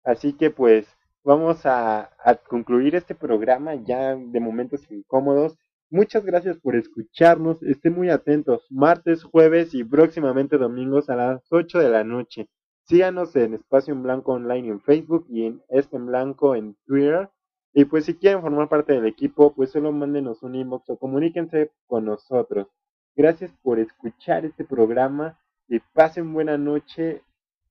[0.03, 0.87] Así que pues
[1.23, 5.57] vamos a, a concluir este programa ya de momentos incómodos.
[5.89, 11.79] Muchas gracias por escucharnos, estén muy atentos, martes, jueves y próximamente domingos a las 8
[11.79, 12.47] de la noche.
[12.83, 17.29] Síganos en Espacio en Blanco Online en Facebook y en Este en Blanco en Twitter.
[17.73, 21.71] Y pues si quieren formar parte del equipo, pues solo mándenos un inbox o comuníquense
[21.87, 22.67] con nosotros.
[23.15, 27.21] Gracias por escuchar este programa y pasen buena noche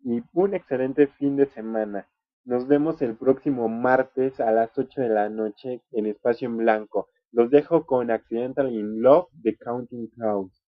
[0.03, 2.09] y un excelente fin de semana.
[2.45, 7.09] Nos vemos el próximo martes a las 8 de la noche en Espacio en Blanco.
[7.32, 10.60] Los dejo con Accidental in Love de Counting Crows.